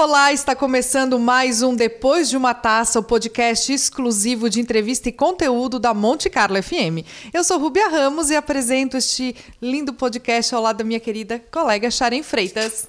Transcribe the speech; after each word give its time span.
Olá, 0.00 0.32
está 0.32 0.54
começando 0.54 1.18
mais 1.18 1.60
um 1.60 1.74
Depois 1.74 2.30
de 2.30 2.36
uma 2.36 2.54
Taça, 2.54 3.00
o 3.00 3.02
podcast 3.02 3.72
exclusivo 3.72 4.48
de 4.48 4.60
entrevista 4.60 5.08
e 5.08 5.12
conteúdo 5.12 5.80
da 5.80 5.92
Monte 5.92 6.30
Carlo 6.30 6.62
FM. 6.62 7.04
Eu 7.34 7.42
sou 7.42 7.58
Rubia 7.58 7.88
Ramos 7.88 8.30
e 8.30 8.36
apresento 8.36 8.96
este 8.96 9.34
lindo 9.60 9.92
podcast 9.92 10.54
ao 10.54 10.62
lado 10.62 10.76
da 10.76 10.84
minha 10.84 11.00
querida 11.00 11.42
colega 11.50 11.90
Sharon 11.90 12.22
Freitas, 12.22 12.88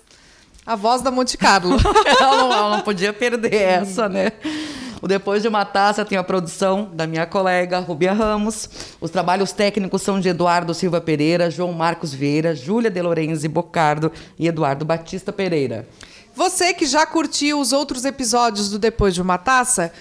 a 0.63 0.75
voz 0.75 1.01
da 1.01 1.09
Monte 1.09 1.35
Carlo. 1.35 1.77
ela, 2.05 2.37
não, 2.37 2.53
ela 2.53 2.77
não 2.77 2.83
podia 2.83 3.11
perder 3.11 3.55
essa, 3.55 4.07
né? 4.07 4.31
O 5.01 5.07
Depois 5.07 5.41
de 5.41 5.47
uma 5.47 5.65
Taça 5.65 6.05
tem 6.05 6.15
a 6.15 6.23
produção 6.23 6.91
da 6.93 7.07
minha 7.07 7.25
colega 7.25 7.79
Rubia 7.79 8.13
Ramos. 8.13 8.69
Os 9.01 9.09
trabalhos 9.09 9.51
técnicos 9.51 10.03
são 10.03 10.19
de 10.19 10.29
Eduardo 10.29 10.75
Silva 10.75 11.01
Pereira, 11.01 11.49
João 11.49 11.73
Marcos 11.73 12.13
Vieira, 12.13 12.53
Júlia 12.53 12.91
De 12.91 13.01
Lorenzi 13.01 13.47
Bocardo 13.47 14.11
e 14.37 14.47
Eduardo 14.47 14.85
Batista 14.85 15.33
Pereira. 15.33 15.87
Você 16.39 16.73
que 16.73 16.85
já 16.85 17.05
curtiu 17.05 17.59
os 17.59 17.73
outros 17.73 18.05
episódios 18.05 18.69
do 18.69 18.79
Depois 18.79 19.13
de 19.13 19.21
uma 19.21 19.37
Taça, 19.37 19.91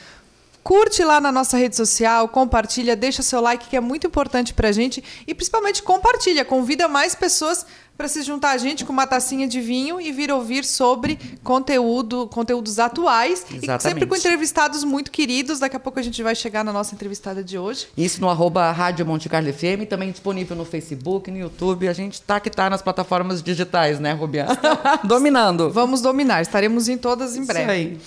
curte 0.63 1.03
lá 1.03 1.21
na 1.21 1.33
nossa 1.33 1.57
rede 1.57 1.75
social, 1.75 2.29
compartilha, 2.29 2.95
deixa 2.95 3.25
seu 3.25 3.41
like 3.41 3.69
que 3.69 3.77
é 3.77 3.81
muito 3.81 4.07
importante 4.07 4.55
pra 4.55 4.71
gente. 4.71 5.03
E 5.27 5.35
principalmente 5.35 5.83
compartilha, 5.83 6.45
convida 6.45 6.87
mais 6.87 7.13
pessoas 7.13 7.67
para 7.99 8.07
se 8.07 8.23
juntar 8.23 8.53
a 8.53 8.59
gente 8.59 8.85
com 8.85 8.93
uma 8.93 9.09
tacinha 9.09 9.49
de 9.49 9.61
vinho 9.61 10.01
e 10.01 10.13
vir 10.13 10.31
ouvir 10.31 10.65
sobre 10.65 11.19
conteúdo, 11.43 12.29
conteúdos 12.29 12.79
atuais 12.79 13.45
Exatamente. 13.51 13.77
e 13.77 13.83
sempre 13.83 14.07
com 14.07 14.15
entrevistados 14.15 14.85
muito 14.85 15.11
queridos. 15.11 15.59
Daqui 15.59 15.75
a 15.75 15.81
pouco 15.81 15.99
a 15.99 16.03
gente 16.03 16.23
vai 16.23 16.37
chegar 16.37 16.63
na 16.63 16.73
nossa 16.73 16.95
entrevistada 16.95 17.43
de 17.43 17.59
hoje. 17.59 17.89
Isso 17.97 18.21
no 18.21 18.29
arroba 18.29 18.71
Rádio 18.71 19.05
Monte 19.05 19.29
Carlo 19.29 19.53
FM, 19.53 19.89
também 19.91 20.13
disponível 20.13 20.57
no 20.57 20.65
Facebook, 20.65 21.29
no 21.29 21.39
YouTube. 21.39 21.89
A 21.89 21.93
gente 21.93 22.23
tá 22.23 22.39
que 22.39 22.49
tá 22.49 22.71
nas 22.71 22.81
plataformas 22.81 23.43
digitais, 23.43 23.99
né, 23.99 24.13
Rubiana? 24.13 24.57
Dominando. 25.03 25.69
Vamos 25.69 26.01
dominar, 26.01 26.41
estaremos 26.41 26.89
em 26.89 26.97
todas 26.97 27.37
em 27.37 27.45
breve. 27.45 27.63
Isso 27.63 27.71
aí. 27.73 27.99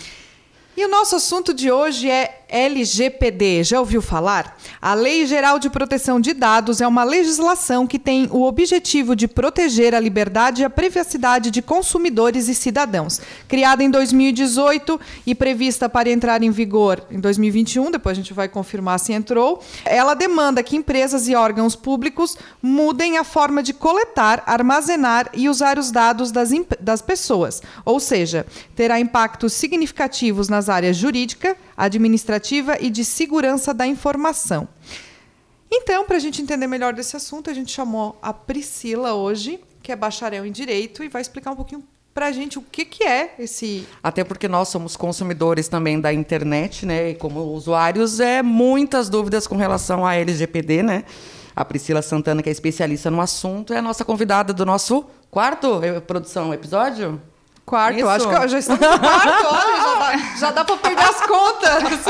E 0.78 0.86
o 0.86 0.88
nosso 0.88 1.18
assunto 1.18 1.54
de 1.54 1.70
hoje 1.70 2.10
é 2.10 2.41
LGPD. 2.52 3.64
Já 3.64 3.80
ouviu 3.80 4.02
falar? 4.02 4.58
A 4.82 4.94
Lei 4.94 5.26
Geral 5.26 5.58
de 5.58 5.70
Proteção 5.70 6.20
de 6.20 6.34
Dados 6.34 6.82
é 6.82 6.88
uma 6.88 7.04
legislação 7.04 7.88
que 7.88 7.98
tem 7.98 8.28
o 8.30 8.44
objetivo 8.44 9.16
de 9.16 9.28
proteger 9.28 9.96
a 9.96 10.00
liberdade 10.00 10.62
e 10.62 10.66
a 10.66 10.70
privacidade 10.70 11.50
de 11.50 11.62
consumidores 11.62 12.50
e 12.50 12.54
cidadãos. 12.54 13.22
Criada 13.48 13.84
em 13.84 13.90
2018 13.90 15.00
e 15.26 15.34
prevista 15.34 15.88
para 15.88 16.10
entrar 16.10 16.44
em 16.44 16.52
vigor 16.52 17.02
em 17.10 17.20
2021, 17.20 17.90
depois 17.92 18.18
a 18.18 18.22
gente 18.22 18.34
vai 18.34 18.50
confirmar 18.50 19.00
se 19.00 19.14
entrou, 19.14 19.64
ela 19.86 20.14
demanda 20.14 20.62
que 20.62 20.76
empresas 20.76 21.28
e 21.28 21.36
órgãos 21.36 21.76
públicos 21.76 22.38
mudem 22.62 23.18
a 23.18 23.24
forma 23.24 23.64
de 23.64 23.74
coletar, 23.74 24.44
armazenar 24.46 25.30
e 25.34 25.48
usar 25.48 25.80
os 25.80 25.92
dados 25.92 26.32
das, 26.32 26.50
das 26.80 27.02
pessoas. 27.02 27.62
Ou 27.86 28.00
seja, 28.00 28.46
terá 28.76 29.00
impactos 29.00 29.54
significativos 29.54 30.50
nas 30.50 30.68
áreas 30.68 30.98
jurídica, 30.98 31.56
administrativa 31.76 32.78
e 32.80 32.90
de 32.90 33.04
segurança 33.06 33.74
da 33.74 33.88
informação. 33.88 34.68
Então, 35.72 36.06
para 36.06 36.18
a 36.18 36.20
gente 36.20 36.42
entender 36.42 36.68
melhor 36.68 36.94
desse 36.94 37.16
assunto, 37.16 37.50
a 37.50 37.54
gente 37.54 37.72
chamou 37.72 38.20
a 38.22 38.34
Priscila 38.34 39.14
hoje, 39.14 39.60
que 39.82 39.92
é 39.92 39.96
bacharel 39.96 40.46
em 40.46 40.52
Direito, 40.52 41.04
e 41.04 41.08
vai 41.08 41.22
explicar 41.22 41.52
um 41.52 41.56
pouquinho 41.56 41.84
para 42.14 42.28
a 42.28 42.32
gente 42.32 42.60
o 42.60 42.62
que, 42.62 42.84
que 42.84 43.04
é 43.04 43.36
esse. 43.40 43.88
Até 44.04 44.24
porque 44.24 44.48
nós 44.48 44.68
somos 44.68 44.98
consumidores 44.98 45.70
também 45.70 46.00
da 46.00 46.12
internet, 46.12 46.86
né? 46.86 47.12
E 47.12 47.16
como 47.16 47.40
usuários, 47.54 48.20
é 48.20 48.44
muitas 48.44 49.10
dúvidas 49.10 49.48
com 49.48 49.56
relação 49.56 50.06
à 50.06 50.16
LGPD, 50.16 50.84
né? 50.84 51.06
A 51.56 51.64
Priscila 51.64 52.02
Santana, 52.02 52.44
que 52.44 52.50
é 52.50 52.52
especialista 52.52 53.10
no 53.10 53.22
assunto, 53.22 53.74
é 53.74 53.78
a 53.78 53.82
nossa 53.82 54.04
convidada 54.04 54.54
do 54.54 54.66
nosso 54.66 55.06
quarto 55.30 55.82
eh, 55.84 56.00
produção 56.02 56.54
episódio. 56.54 57.22
Quarto, 57.72 58.00
Isso. 58.00 58.10
acho 58.10 58.28
que 58.28 58.48
já 58.50 58.60
estamos 58.60 58.82
no 58.82 59.00
quarto, 59.00 59.48
olha, 59.48 59.78
já 59.78 59.96
dá, 59.96 60.36
já 60.40 60.52
dá 60.52 60.66
para 60.66 60.76
perder 60.76 61.04
as 61.04 61.22
contas. 61.22 62.04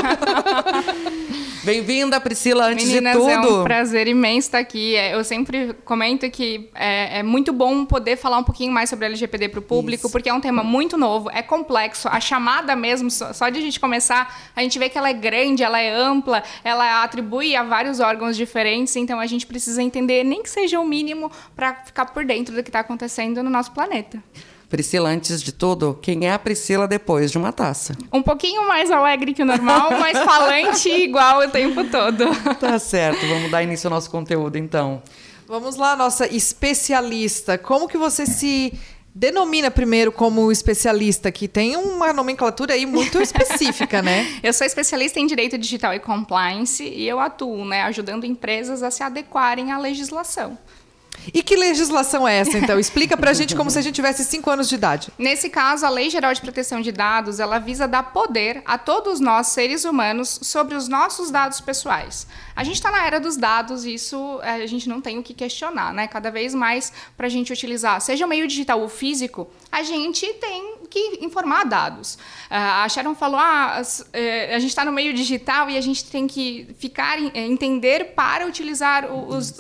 Bem-vinda, 1.64 2.20
Priscila, 2.20 2.66
antes 2.66 2.88
Meninas, 2.88 3.14
de 3.14 3.20
tudo. 3.20 3.30
é 3.30 3.40
um 3.40 3.64
prazer 3.64 4.08
imenso 4.08 4.48
estar 4.48 4.58
aqui. 4.58 4.96
É, 4.96 5.14
eu 5.14 5.24
sempre 5.24 5.76
comento 5.86 6.28
que 6.32 6.68
é, 6.74 7.20
é 7.20 7.24
muito 7.24 7.54
bom 7.54 7.86
poder 7.86 8.18
falar 8.18 8.40
um 8.40 8.44
pouquinho 8.44 8.74
mais 8.74 8.90
sobre 8.90 9.06
LGPD 9.06 9.50
para 9.50 9.60
o 9.60 9.62
público, 9.62 10.08
Isso. 10.08 10.12
porque 10.12 10.30
é 10.30 10.34
um 10.34 10.42
tema 10.42 10.64
muito 10.64 10.98
novo, 10.98 11.30
é 11.32 11.44
complexo. 11.44 12.08
A 12.08 12.20
chamada 12.20 12.76
mesmo, 12.76 13.12
só 13.12 13.48
de 13.50 13.60
a 13.60 13.62
gente 13.62 13.80
começar, 13.80 14.36
a 14.56 14.64
gente 14.64 14.80
vê 14.80 14.90
que 14.90 14.98
ela 14.98 15.10
é 15.10 15.14
grande, 15.14 15.62
ela 15.62 15.80
é 15.80 15.94
ampla, 15.94 16.42
ela 16.64 17.04
atribui 17.04 17.56
a 17.56 17.62
vários 17.62 18.00
órgãos 18.00 18.36
diferentes, 18.36 18.96
então 18.96 19.20
a 19.20 19.28
gente 19.28 19.46
precisa 19.46 19.84
entender, 19.84 20.24
nem 20.24 20.42
que 20.42 20.50
seja 20.50 20.80
o 20.80 20.88
mínimo, 20.88 21.32
para 21.56 21.76
ficar 21.86 22.08
por 22.08 22.26
dentro 22.26 22.56
do 22.56 22.64
que 22.64 22.70
está 22.70 22.80
acontecendo 22.80 23.44
no 23.44 23.50
nosso 23.52 23.72
planeta. 23.72 24.18
Priscila, 24.72 25.10
antes 25.10 25.44
de 25.44 25.52
tudo, 25.52 26.00
quem 26.02 26.26
é 26.26 26.32
a 26.32 26.40
Priscila 26.40 26.88
depois 26.88 27.30
de 27.30 27.38
uma 27.38 27.52
taça? 27.52 27.94
Um 28.12 28.24
pouquinho 28.24 28.66
mais 28.66 28.90
alegre 28.90 29.34
que 29.34 29.44
o 29.44 29.46
normal, 29.46 29.92
mas 30.00 30.18
falante 30.18 30.90
igual 30.90 31.42
o 31.42 31.50
tempo 31.50 31.84
todo. 31.84 32.26
Tá 32.58 32.80
certo, 32.80 33.28
vamos 33.28 33.52
dar 33.52 33.62
início 33.62 33.88
ao 33.88 33.94
nosso 33.94 34.10
conteúdo 34.10 34.58
então. 34.58 35.04
Vamos 35.46 35.76
lá, 35.76 35.98
nossa 35.98 36.26
especialista. 36.34 37.58
Como 37.58 37.86
que 37.86 37.98
você 37.98 38.26
se 38.26 38.74
denomina 39.14 39.70
primeiro 39.70 40.10
como 40.10 40.50
especialista, 40.50 41.30
que 41.34 41.50
tem 41.50 41.76
uma 41.76 42.14
nomenclatura 42.14 42.74
aí 42.74 42.86
muito 42.86 43.20
específica, 43.22 44.02
né? 44.02 44.40
eu 44.42 44.54
sou 44.54 44.66
especialista 44.66 45.20
em 45.20 45.28
direito 45.28 45.58
digital 45.58 45.94
e 45.94 46.00
compliance 46.00 46.82
e 46.82 47.06
eu 47.06 47.20
atuo, 47.20 47.66
né, 47.66 47.84
ajudando 47.84 48.24
empresas 48.24 48.82
a 48.82 48.90
se 48.90 49.04
adequarem 49.04 49.74
à 49.74 49.78
legislação. 49.78 50.58
E 51.34 51.44
que 51.44 51.56
legislação 51.56 52.28
é 52.28 52.38
essa, 52.38 52.58
então? 52.58 52.80
Explica 52.80 53.16
pra 53.16 53.34
gente 53.34 53.56
como 53.56 53.70
se 53.70 53.78
a 53.78 53.82
gente 53.82 53.96
tivesse 53.96 54.24
5 54.24 54.50
anos 54.50 54.70
de 54.70 54.76
idade. 54.76 55.10
Nesse 55.18 55.50
caso, 55.50 55.86
a 55.86 55.90
Lei 55.90 56.10
Geral 56.10 56.34
de 56.34 56.42
Proteção 56.42 56.82
de 56.82 56.92
Dados, 56.92 57.40
ela 57.40 57.60
visa 57.60 57.88
dar 57.88 58.04
poder 58.12 58.62
a 58.66 58.78
todos 58.78 59.20
nós, 59.20 59.48
seres 59.48 59.86
humanos, 59.86 60.40
sobre 60.42 60.76
os 60.76 60.88
nossos 60.88 61.30
dados 61.30 61.62
pessoais. 61.62 62.28
A 62.56 62.64
gente 62.64 62.76
está 62.76 62.92
na 62.92 63.06
era 63.06 63.20
dos 63.20 63.38
dados 63.38 63.86
e 63.86 63.94
isso 63.94 64.40
é, 64.44 64.64
a 64.64 64.68
gente 64.68 64.90
não 64.90 65.02
tem 65.02 65.18
o 65.20 65.24
que 65.24 65.34
questionar, 65.34 65.94
né? 65.94 66.08
Cada 66.08 66.30
vez 66.30 66.54
mais 66.54 66.92
para 67.16 67.28
a 67.28 67.30
gente 67.30 67.52
utilizar, 67.54 68.00
seja 68.02 68.26
o 68.26 68.30
meio 68.30 68.48
digital 68.48 68.82
ou 68.82 68.90
físico, 68.90 69.50
a 69.72 69.84
gente 69.84 70.26
tem 70.34 70.81
que 70.92 71.20
informar 71.22 71.64
dados. 71.64 72.16
Uh, 72.16 72.84
a 72.84 72.90
Sharon 72.90 73.16
falou, 73.16 73.40
ah, 73.40 73.82
uh, 73.82 74.56
a 74.56 74.60
gente 74.60 74.70
está 74.70 74.84
no 74.84 74.92
meio 74.92 75.14
digital 75.14 75.70
e 75.70 75.78
a 75.78 75.82
gente 75.82 76.06
tem 76.06 76.28
que 76.28 76.68
ficar, 76.78 77.18
uh, 77.18 77.32
entender 77.34 78.14
para 78.14 78.46
utilizar 78.46 79.12
os, 79.12 79.56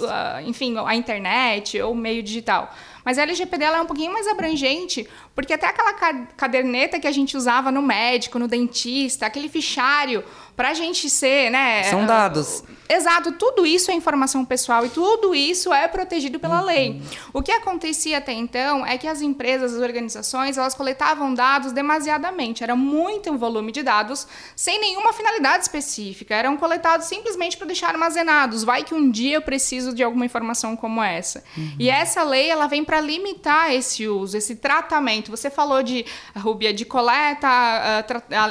enfim, 0.46 0.76
a 0.86 0.94
internet 0.94 1.82
ou 1.82 1.94
o 1.94 1.96
meio 1.96 2.22
digital. 2.22 2.72
Mas 3.04 3.18
a 3.18 3.24
LGPD 3.24 3.64
é 3.64 3.82
um 3.82 3.86
pouquinho 3.86 4.14
mais 4.14 4.28
abrangente, 4.28 5.08
porque 5.36 5.54
até 5.54 5.68
aquela 5.68 5.94
caderneta 6.36 7.00
que 7.00 7.08
a 7.08 7.12
gente 7.12 7.38
usava 7.38 7.72
no 7.72 7.82
médico, 7.82 8.38
no 8.38 8.48
dentista, 8.48 9.26
aquele 9.26 9.50
fichário, 9.50 10.24
para 10.56 10.70
a 10.70 10.74
gente 10.74 11.10
ser, 11.10 11.50
né? 11.50 11.84
São 11.84 12.06
dados. 12.06 12.64
Exato, 12.88 13.32
tudo 13.32 13.66
isso 13.66 13.90
é 13.90 13.94
informação 13.94 14.44
pessoal 14.44 14.86
e 14.86 14.90
tudo 14.90 15.34
isso 15.34 15.74
é 15.74 15.88
protegido 15.88 16.42
pela 16.42 16.60
uhum. 16.60 16.66
lei. 16.66 17.02
O 17.32 17.42
que 17.42 17.52
acontecia 17.52 18.18
até 18.18 18.34
então 18.34 18.86
é 18.86 18.98
que 18.98 19.08
as 19.08 19.22
empresas, 19.22 19.74
as 19.74 19.82
organizações, 19.82 20.58
elas 20.58 20.74
coletavam 20.74 21.34
dados 21.34 21.72
demasiadamente. 21.72 22.64
Era 22.64 22.76
muito 22.76 23.38
volume 23.38 23.72
de 23.72 23.82
dados 23.82 24.28
sem 24.58 24.80
nenhuma 24.80 25.14
finalidade 25.14 25.64
específica. 25.64 26.36
Eram 26.36 26.58
coletados 26.58 27.08
simplesmente 27.08 27.56
para 27.56 27.68
deixar 27.68 27.88
armazenados. 27.88 28.66
Vai 28.66 28.84
que 28.84 28.94
um 28.94 29.10
dia 29.10 29.38
eu 29.38 29.42
preciso 29.42 29.96
de 29.96 30.04
alguma 30.04 30.26
informação 30.26 30.76
como 30.76 31.02
essa. 31.02 31.44
Uhum. 31.56 31.76
E 31.80 31.90
essa 31.90 32.24
lei 32.24 32.50
ela 32.50 32.68
vem 32.68 32.84
para 32.84 33.00
limitar 33.00 33.72
esse 33.72 34.06
uso, 34.06 34.36
esse 34.36 34.58
tratamento. 34.58 35.21
Você 35.30 35.50
falou 35.50 35.84
de 35.84 36.06
Rubia 36.36 36.74
de 36.74 36.86
coleta, 36.86 37.48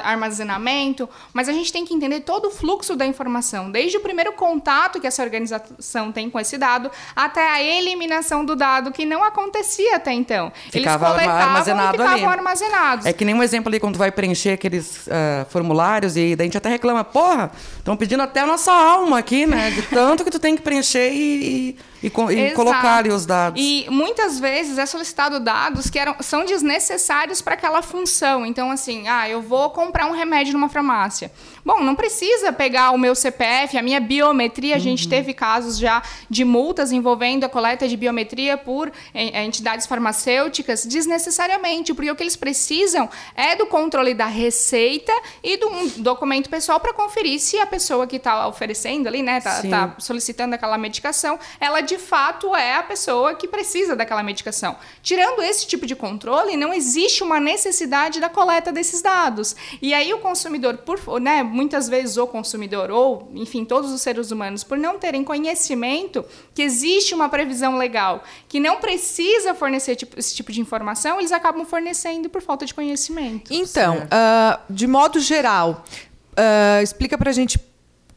armazenamento, 0.04 1.08
mas 1.32 1.48
a 1.48 1.53
gente 1.53 1.72
tem 1.72 1.84
que 1.84 1.94
entender 1.94 2.20
todo 2.20 2.48
o 2.48 2.50
fluxo 2.50 2.94
da 2.94 3.06
informação, 3.06 3.70
desde 3.70 3.96
o 3.96 4.00
primeiro 4.00 4.32
contato 4.34 5.00
que 5.00 5.06
essa 5.06 5.22
organização 5.22 6.12
tem 6.12 6.28
com 6.28 6.38
esse 6.38 6.58
dado 6.58 6.90
até 7.17 7.49
a 7.50 7.62
eliminação 7.62 8.44
do 8.44 8.55
dado 8.55 8.93
que 8.93 9.05
não 9.05 9.25
acontecia 9.25 9.96
até 9.96 10.12
então. 10.12 10.52
Ficava 10.70 11.06
Eles 11.06 11.17
coletavam 11.17 11.49
armazenado 11.49 11.88
e 11.88 11.99
ficavam 11.99 12.28
ali. 12.28 12.38
armazenados. 12.38 13.06
É 13.06 13.12
que 13.12 13.25
nem 13.25 13.34
um 13.34 13.43
exemplo 13.43 13.69
ali 13.69 13.81
quando 13.81 13.96
vai 13.96 14.12
preencher 14.12 14.50
aqueles 14.50 15.06
uh, 15.06 15.46
formulários 15.49 16.17
e 16.17 16.37
daí 16.37 16.44
a 16.44 16.49
gente 16.49 16.58
até 16.58 16.69
reclama, 16.69 17.02
porra, 17.02 17.50
estão 17.78 17.96
pedindo 17.96 18.22
até 18.22 18.40
a 18.40 18.46
nossa 18.46 18.72
alma 18.72 19.19
aqui, 19.19 19.46
né? 19.46 19.70
De 19.70 19.82
tanto 19.82 20.25
que 20.25 20.31
tu 20.31 20.38
tem 20.38 20.56
que 20.56 20.62
preencher 20.62 21.12
e, 21.12 21.76
e 22.02 22.06
e, 22.06 22.41
e 22.47 22.50
colocar 22.52 22.97
ali 22.97 23.11
os 23.11 23.26
dados. 23.26 23.61
E 23.62 23.87
muitas 23.91 24.38
vezes 24.38 24.79
é 24.79 24.87
solicitado 24.87 25.38
dados 25.38 25.91
que 25.91 25.99
eram, 25.99 26.17
são 26.20 26.44
desnecessários 26.44 27.41
para 27.43 27.55
aquela 27.55 27.82
função. 27.82 28.47
Então, 28.47 28.70
assim, 28.70 29.06
ah, 29.08 29.29
eu 29.29 29.43
vou 29.43 29.70
comprar 29.70 30.06
um 30.06 30.12
remédio 30.12 30.52
numa 30.52 30.69
farmácia. 30.69 31.31
Bom, 31.64 31.80
não 31.82 31.94
precisa 31.94 32.52
pegar 32.52 32.90
o 32.90 32.98
meu 32.98 33.14
CPF, 33.14 33.76
a 33.76 33.82
minha 33.82 34.00
biometria. 34.00 34.74
A 34.74 34.78
uhum. 34.78 34.82
gente 34.82 35.08
teve 35.08 35.34
casos 35.34 35.78
já 35.78 36.02
de 36.28 36.44
multas 36.44 36.92
envolvendo 36.92 37.44
a 37.44 37.48
coleta 37.48 37.86
de 37.88 37.96
biometria 37.96 38.56
por 38.56 38.90
eh, 39.14 39.44
entidades 39.44 39.86
farmacêuticas 39.86 40.84
desnecessariamente, 40.84 41.94
porque 41.94 42.10
o 42.10 42.16
que 42.16 42.22
eles 42.22 42.36
precisam 42.36 43.08
é 43.34 43.56
do 43.56 43.66
controle 43.66 44.14
da 44.14 44.26
receita 44.26 45.12
e 45.42 45.56
do 45.56 45.68
um 45.68 45.88
documento 45.98 46.48
pessoal 46.48 46.80
para 46.80 46.92
conferir 46.92 47.38
se 47.40 47.58
a 47.58 47.66
pessoa 47.66 48.06
que 48.06 48.16
está 48.16 48.46
oferecendo 48.46 49.06
ali, 49.06 49.22
né, 49.22 49.38
está 49.38 49.62
tá 49.62 49.94
solicitando 49.98 50.54
aquela 50.54 50.76
medicação, 50.76 51.38
ela 51.60 51.80
de 51.80 51.98
fato 51.98 52.54
é 52.54 52.74
a 52.74 52.82
pessoa 52.82 53.34
que 53.34 53.46
precisa 53.46 53.94
daquela 53.94 54.22
medicação. 54.22 54.76
Tirando 55.02 55.42
esse 55.42 55.66
tipo 55.66 55.86
de 55.86 55.94
controle, 55.94 56.56
não 56.56 56.72
existe 56.72 57.22
uma 57.22 57.40
necessidade 57.40 58.20
da 58.20 58.28
coleta 58.28 58.72
desses 58.72 59.02
dados. 59.02 59.56
E 59.80 59.94
aí 59.94 60.12
o 60.12 60.18
consumidor, 60.18 60.78
por, 60.78 61.20
né, 61.20 61.42
muitas 61.50 61.88
vezes 61.88 62.17
o 62.17 62.26
consumidor 62.26 62.91
ou, 62.91 63.31
enfim, 63.35 63.64
todos 63.64 63.91
os 63.91 64.00
seres 64.00 64.31
humanos, 64.31 64.64
por 64.64 64.79
não 64.79 64.99
terem 64.99 65.23
conhecimento 65.23 66.25
que 66.55 66.62
existe 66.62 67.14
uma 67.14 67.29
previsão 67.29 67.76
legal, 67.76 68.23
que 68.49 68.58
não 68.58 68.81
precisa 68.81 69.55
fornecer 69.55 69.97
tipo, 69.97 70.19
esse 70.19 70.35
tipo 70.35 70.52
de 70.52 70.61
informação, 70.61 71.19
eles 71.19 71.32
acabam 71.32 71.64
fornecendo 71.64 72.29
por 72.31 72.41
falta 72.41 72.64
de 72.64 72.73
conhecimento. 72.73 73.52
Então, 73.52 73.99
uh, 73.99 74.61
de 74.69 74.87
modo 74.87 75.20
geral, 75.20 75.85
uh, 76.32 76.82
explica 76.82 77.19
pra 77.19 77.32
gente 77.32 77.58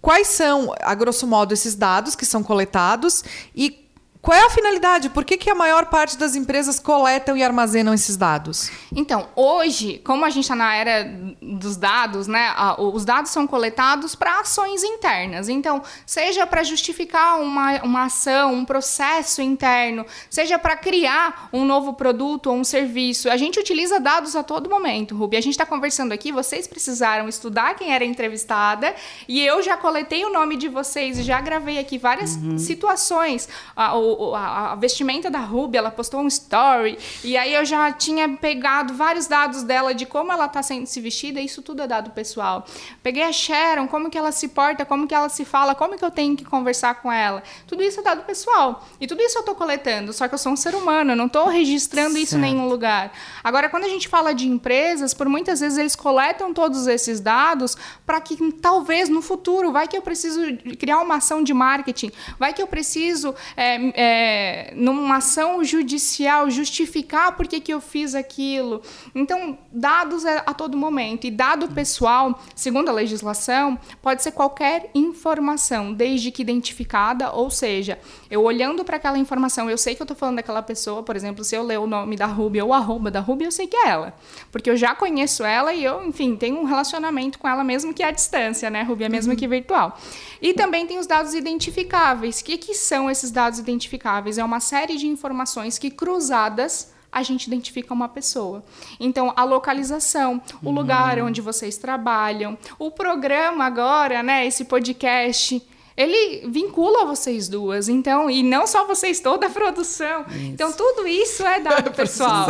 quais 0.01 0.27
são, 0.27 0.73
a 0.81 0.93
grosso 0.93 1.25
modo, 1.25 1.53
esses 1.53 1.75
dados 1.75 2.15
que 2.15 2.25
são 2.25 2.43
coletados 2.43 3.23
e 3.55 3.82
qual 4.23 4.37
é 4.37 4.45
a 4.45 4.49
finalidade? 4.49 5.09
Por 5.09 5.25
que, 5.25 5.35
que 5.35 5.49
a 5.49 5.53
maior 5.53 5.87
parte 5.87 6.17
das 6.17 6.33
empresas 6.33 6.79
coletam 6.79 7.35
e 7.35 7.43
armazenam 7.43 7.93
esses 7.93 8.15
dados? 8.15 8.71
Então, 8.95 9.27
hoje, 9.35 9.99
como 10.01 10.23
a 10.23 10.29
gente 10.29 10.45
está 10.45 10.55
na 10.55 10.73
era 10.73 11.13
dos 11.41 11.75
dados, 11.75 12.25
né? 12.25 12.55
os 12.77 13.03
dados 13.03 13.31
são 13.31 13.45
coletados 13.45 14.15
para 14.15 14.39
ações 14.39 14.81
internas. 14.81 15.49
Então, 15.49 15.83
seja 16.05 16.47
para 16.47 16.63
justificar 16.63 17.41
uma, 17.41 17.81
uma 17.83 18.05
ação, 18.05 18.53
um 18.53 18.63
processo 18.63 19.41
interno, 19.41 20.05
seja 20.29 20.57
para 20.57 20.77
criar 20.77 21.49
um 21.51 21.65
novo 21.65 21.93
produto 21.93 22.47
ou 22.47 22.55
um 22.55 22.63
serviço. 22.63 23.29
A 23.29 23.35
gente 23.35 23.59
utiliza 23.59 23.99
dados 23.99 24.37
a 24.37 24.41
todo 24.41 24.69
momento, 24.69 25.17
Rubi. 25.17 25.35
A 25.35 25.41
gente 25.41 25.51
está 25.51 25.65
conversando 25.65 26.13
aqui, 26.13 26.31
vocês 26.31 26.65
precisaram 26.65 27.27
estudar 27.27 27.75
quem 27.75 27.93
era 27.93 28.05
entrevistada 28.05 28.95
e 29.27 29.45
eu 29.45 29.61
já 29.61 29.75
coletei 29.75 30.23
o 30.23 30.31
nome 30.31 30.55
de 30.55 30.69
vocês 30.69 31.19
e 31.19 31.23
já 31.23 31.41
gravei 31.41 31.77
aqui 31.77 31.97
várias 31.97 32.37
uhum. 32.37 32.57
situações. 32.57 33.49
O, 33.75 34.12
a, 34.35 34.71
a, 34.71 34.75
vestimenta 34.75 35.29
da 35.29 35.39
Ruby, 35.39 35.77
ela 35.77 35.91
postou 35.91 36.21
um 36.21 36.27
story, 36.27 36.97
e 37.23 37.37
aí 37.37 37.53
eu 37.53 37.65
já 37.65 37.91
tinha 37.91 38.29
pegado 38.29 38.93
vários 38.93 39.27
dados 39.27 39.63
dela 39.63 39.93
de 39.93 40.05
como 40.05 40.31
ela 40.31 40.45
está 40.45 40.61
sendo 40.63 40.85
se 40.85 40.99
vestida, 40.99 41.39
isso 41.39 41.61
tudo 41.61 41.81
é 41.81 41.87
dado 41.87 42.11
pessoal. 42.11 42.65
Peguei 43.01 43.23
a 43.23 43.31
Sharon, 43.31 43.87
como 43.87 44.09
que 44.09 44.17
ela 44.17 44.31
se 44.31 44.47
porta, 44.47 44.85
como 44.85 45.07
que 45.07 45.15
ela 45.15 45.29
se 45.29 45.45
fala, 45.45 45.75
como 45.75 45.97
que 45.97 46.05
eu 46.05 46.11
tenho 46.11 46.35
que 46.35 46.45
conversar 46.45 46.95
com 46.95 47.11
ela. 47.11 47.43
Tudo 47.67 47.83
isso 47.83 47.99
é 47.99 48.03
dado 48.03 48.23
pessoal. 48.23 48.85
E 48.99 49.07
tudo 49.07 49.21
isso 49.21 49.37
eu 49.37 49.41
estou 49.41 49.55
coletando, 49.55 50.13
só 50.13 50.27
que 50.27 50.33
eu 50.33 50.37
sou 50.37 50.51
um 50.51 50.55
ser 50.55 50.75
humano, 50.75 51.11
eu 51.11 51.15
não 51.15 51.27
estou 51.27 51.47
registrando 51.47 52.11
certo. 52.11 52.23
isso 52.23 52.37
em 52.37 52.41
nenhum 52.41 52.67
lugar. 52.67 53.11
Agora, 53.43 53.69
quando 53.69 53.85
a 53.85 53.89
gente 53.89 54.07
fala 54.07 54.33
de 54.33 54.47
empresas, 54.47 55.13
por 55.13 55.27
muitas 55.27 55.59
vezes 55.59 55.77
eles 55.77 55.95
coletam 55.95 56.53
todos 56.53 56.87
esses 56.87 57.19
dados 57.19 57.75
para 58.05 58.19
que 58.21 58.51
talvez 58.53 59.09
no 59.09 59.21
futuro, 59.21 59.71
vai 59.71 59.87
que 59.87 59.97
eu 59.97 60.01
preciso 60.01 60.41
criar 60.79 60.99
uma 60.99 61.15
ação 61.15 61.43
de 61.43 61.53
marketing, 61.53 62.11
vai 62.37 62.53
que 62.53 62.61
eu 62.61 62.67
preciso 62.67 63.33
é, 63.55 63.75
é, 64.03 64.73
numa 64.75 65.17
ação 65.17 65.63
judicial, 65.63 66.49
justificar 66.49 67.37
por 67.37 67.47
que, 67.47 67.61
que 67.61 67.73
eu 67.73 67.79
fiz 67.79 68.13
aquilo. 68.13 68.81
Então, 69.15 69.57
dados 69.71 70.25
é 70.25 70.43
a 70.45 70.53
todo 70.53 70.75
momento. 70.75 71.25
E 71.25 71.31
dado 71.31 71.69
pessoal, 71.69 72.37
segundo 72.53 72.89
a 72.89 72.91
legislação, 72.91 73.79
pode 74.01 74.21
ser 74.21 74.33
qualquer 74.33 74.89
informação, 74.93 75.93
desde 75.93 76.31
que 76.31 76.41
identificada, 76.41 77.31
ou 77.31 77.49
seja, 77.49 77.97
eu 78.29 78.43
olhando 78.43 78.83
para 78.83 78.97
aquela 78.97 79.17
informação, 79.17 79.69
eu 79.69 79.77
sei 79.77 79.95
que 79.95 80.01
eu 80.01 80.05
estou 80.05 80.17
falando 80.17 80.35
daquela 80.35 80.61
pessoa, 80.61 81.01
por 81.01 81.15
exemplo, 81.15 81.41
se 81.41 81.55
eu 81.55 81.63
ler 81.63 81.79
o 81.79 81.87
nome 81.87 82.17
da 82.17 82.25
Ruby 82.25 82.61
ou 82.61 82.69
o 82.69 82.73
arroba 82.73 83.09
da 83.09 83.21
Ruby, 83.21 83.45
eu 83.45 83.51
sei 83.51 83.67
que 83.67 83.77
é 83.77 83.87
ela. 83.87 84.13
Porque 84.51 84.69
eu 84.69 84.75
já 84.75 84.93
conheço 84.93 85.45
ela 85.45 85.73
e 85.73 85.81
eu, 85.81 86.03
enfim, 86.03 86.35
tenho 86.35 86.59
um 86.59 86.65
relacionamento 86.65 87.39
com 87.39 87.47
ela 87.47 87.63
mesmo 87.63 87.93
que 87.93 88.03
à 88.03 88.11
distância, 88.11 88.69
né? 88.69 88.83
Ruby 88.83 89.05
é 89.05 89.09
mesmo 89.09 89.31
uhum. 89.31 89.37
que 89.37 89.47
virtual. 89.47 89.97
E 90.41 90.53
também 90.53 90.85
tem 90.85 90.99
os 90.99 91.07
dados 91.07 91.33
identificáveis. 91.33 92.41
O 92.41 92.43
que, 92.43 92.57
que 92.57 92.73
são 92.73 93.09
esses 93.09 93.31
dados 93.31 93.59
identificáveis? 93.59 93.92
Identificáveis 93.93 94.37
é 94.37 94.43
uma 94.43 94.59
série 94.59 94.97
de 94.97 95.07
informações 95.07 95.77
que 95.77 95.89
cruzadas 95.91 96.91
a 97.11 97.21
gente 97.21 97.45
identifica 97.45 97.93
uma 97.93 98.09
pessoa. 98.09 98.63
Então, 98.99 99.31
a 99.35 99.43
localização, 99.43 100.41
o 100.63 100.69
uhum. 100.69 100.73
lugar 100.73 101.19
onde 101.19 101.41
vocês 101.41 101.77
trabalham, 101.77 102.57
o 102.79 102.89
programa 102.89 103.65
agora, 103.65 104.23
né, 104.23 104.47
esse 104.47 104.65
podcast, 104.65 105.61
ele 105.95 106.47
vincula 106.47 107.05
vocês 107.05 107.47
duas. 107.47 107.87
Então, 107.87 108.31
e 108.31 108.41
não 108.41 108.65
só 108.65 108.87
vocês, 108.87 109.19
toda 109.19 109.45
a 109.45 109.49
produção. 109.49 110.25
Isso. 110.27 110.39
Então, 110.39 110.71
tudo 110.71 111.07
isso 111.07 111.45
é 111.45 111.59
dado 111.59 111.91
pessoal. 111.93 112.47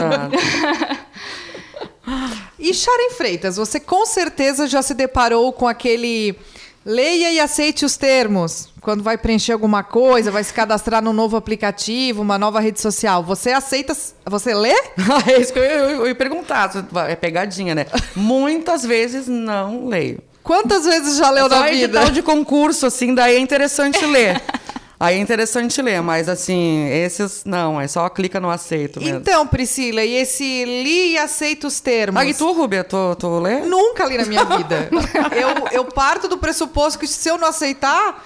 e 2.58 2.74
Sharon 2.74 3.12
Freitas, 3.18 3.58
você 3.58 3.82
com 3.82 4.06
certeza 4.06 4.66
já 4.66 4.82
se 4.82 4.94
deparou 4.94 5.52
com 5.52 5.68
aquele 5.68 6.38
Leia 6.86 7.32
e 7.32 7.40
aceite 7.40 7.86
os 7.86 7.96
termos. 7.96 8.68
Quando 8.82 9.02
vai 9.02 9.18
preencher 9.18 9.54
alguma 9.54 9.84
coisa, 9.84 10.30
vai 10.30 10.44
se 10.44 10.54
cadastrar 10.54 11.02
num 11.02 11.14
novo 11.14 11.38
aplicativo, 11.38 12.22
uma 12.22 12.38
nova 12.38 12.60
rede 12.60 12.82
social. 12.82 13.24
Você 13.24 13.52
aceita. 13.52 13.96
Você 14.26 14.54
lê? 14.54 14.74
é 15.28 15.40
isso 15.40 15.54
que 15.54 15.60
eu, 15.60 15.64
eu, 15.64 15.90
eu 15.90 16.08
ia 16.08 16.16
perguntar. 16.16 16.70
É 17.08 17.16
pegadinha, 17.16 17.74
né? 17.74 17.86
Muitas 18.16 18.84
vezes 18.84 19.28
não 19.28 19.88
leio. 19.88 20.20
Quantas 20.44 20.84
vezes 20.84 21.18
já 21.18 21.30
leu 21.30 21.48
Só 21.48 21.60
na 21.60 21.68
vida? 21.68 22.02
Só 22.06 22.10
de 22.10 22.22
concurso, 22.22 22.86
assim, 22.86 23.16
daí 23.16 23.36
é 23.36 23.40
interessante 23.40 24.06
ler. 24.06 24.42
Aí 25.04 25.18
é 25.18 25.20
interessante 25.20 25.82
ler, 25.82 26.02
mas 26.02 26.30
assim, 26.30 26.88
esses 26.88 27.44
não, 27.44 27.80
é 27.80 27.86
só 27.90 28.08
clica 28.08 28.40
no 28.40 28.50
aceito 28.50 29.02
mesmo. 29.02 29.18
Então, 29.18 29.46
Priscila, 29.46 30.02
e 30.02 30.16
esse 30.16 30.64
li 30.64 31.12
e 31.12 31.18
aceita 31.18 31.68
os 31.68 31.82
termos? 31.82 32.22
Ah, 32.22 32.26
e 32.26 32.34
tu, 32.34 32.50
Rubia, 32.54 32.86
tu, 32.86 33.14
tu 33.16 33.40
lê? 33.40 33.60
Nunca 33.66 34.06
li 34.06 34.18
na 34.18 34.26
minha 34.26 34.46
vida. 34.46 34.90
eu, 35.36 35.68
eu 35.74 35.86
parto 35.86 36.30
do 36.30 36.38
pressuposto 36.38 36.98
que 36.98 37.06
se 37.06 37.28
eu 37.28 37.38
não 37.38 37.50
aceitar, 37.50 38.24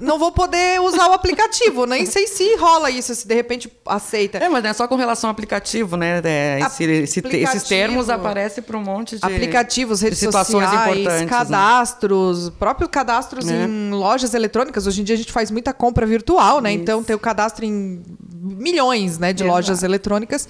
não 0.00 0.18
vou 0.18 0.32
poder 0.32 0.80
usar 0.80 1.08
o 1.08 1.12
aplicativo. 1.12 1.86
Nem 1.86 2.06
sei 2.06 2.26
se 2.26 2.56
rola 2.56 2.90
isso, 2.90 3.14
se 3.14 3.26
de 3.26 3.34
repente 3.34 3.70
aceita. 3.86 4.38
É, 4.38 4.48
mas 4.48 4.64
é 4.64 4.72
só 4.72 4.86
com 4.86 4.96
relação 4.96 5.28
ao 5.28 5.32
aplicativo, 5.32 5.96
né? 5.96 6.20
É, 6.24 6.60
esse. 6.60 6.84
Esses 6.84 7.62
termos 7.64 8.08
aparecem 8.08 8.62
para 8.62 8.76
um 8.76 8.82
monte 8.82 9.18
de 9.18 9.24
aplicativos, 9.24 10.00
redes 10.00 10.18
situações 10.18 10.64
sociais, 10.64 10.96
importantes, 10.96 11.20
né? 11.22 11.26
cadastros, 11.26 12.46
né? 12.46 12.52
próprio 12.58 12.88
cadastros 12.88 13.48
é. 13.48 13.64
em 13.64 13.90
lojas 13.90 14.34
eletrônicas. 14.34 14.86
Hoje 14.86 15.00
em 15.00 15.04
dia 15.04 15.14
a 15.14 15.18
gente 15.18 15.32
faz 15.32 15.50
muita 15.50 15.72
compra 15.72 16.06
virtual 16.06 16.20
virtual, 16.20 16.60
né? 16.60 16.72
Então, 16.72 16.80
Isso. 16.80 16.90
Então 16.90 17.04
tem 17.04 17.16
o 17.16 17.18
cadastro 17.18 17.64
em 17.64 18.02
milhões 18.32 19.18
né, 19.18 19.32
de 19.32 19.42
Exato. 19.42 19.54
lojas 19.54 19.82
eletrônicas. 19.82 20.48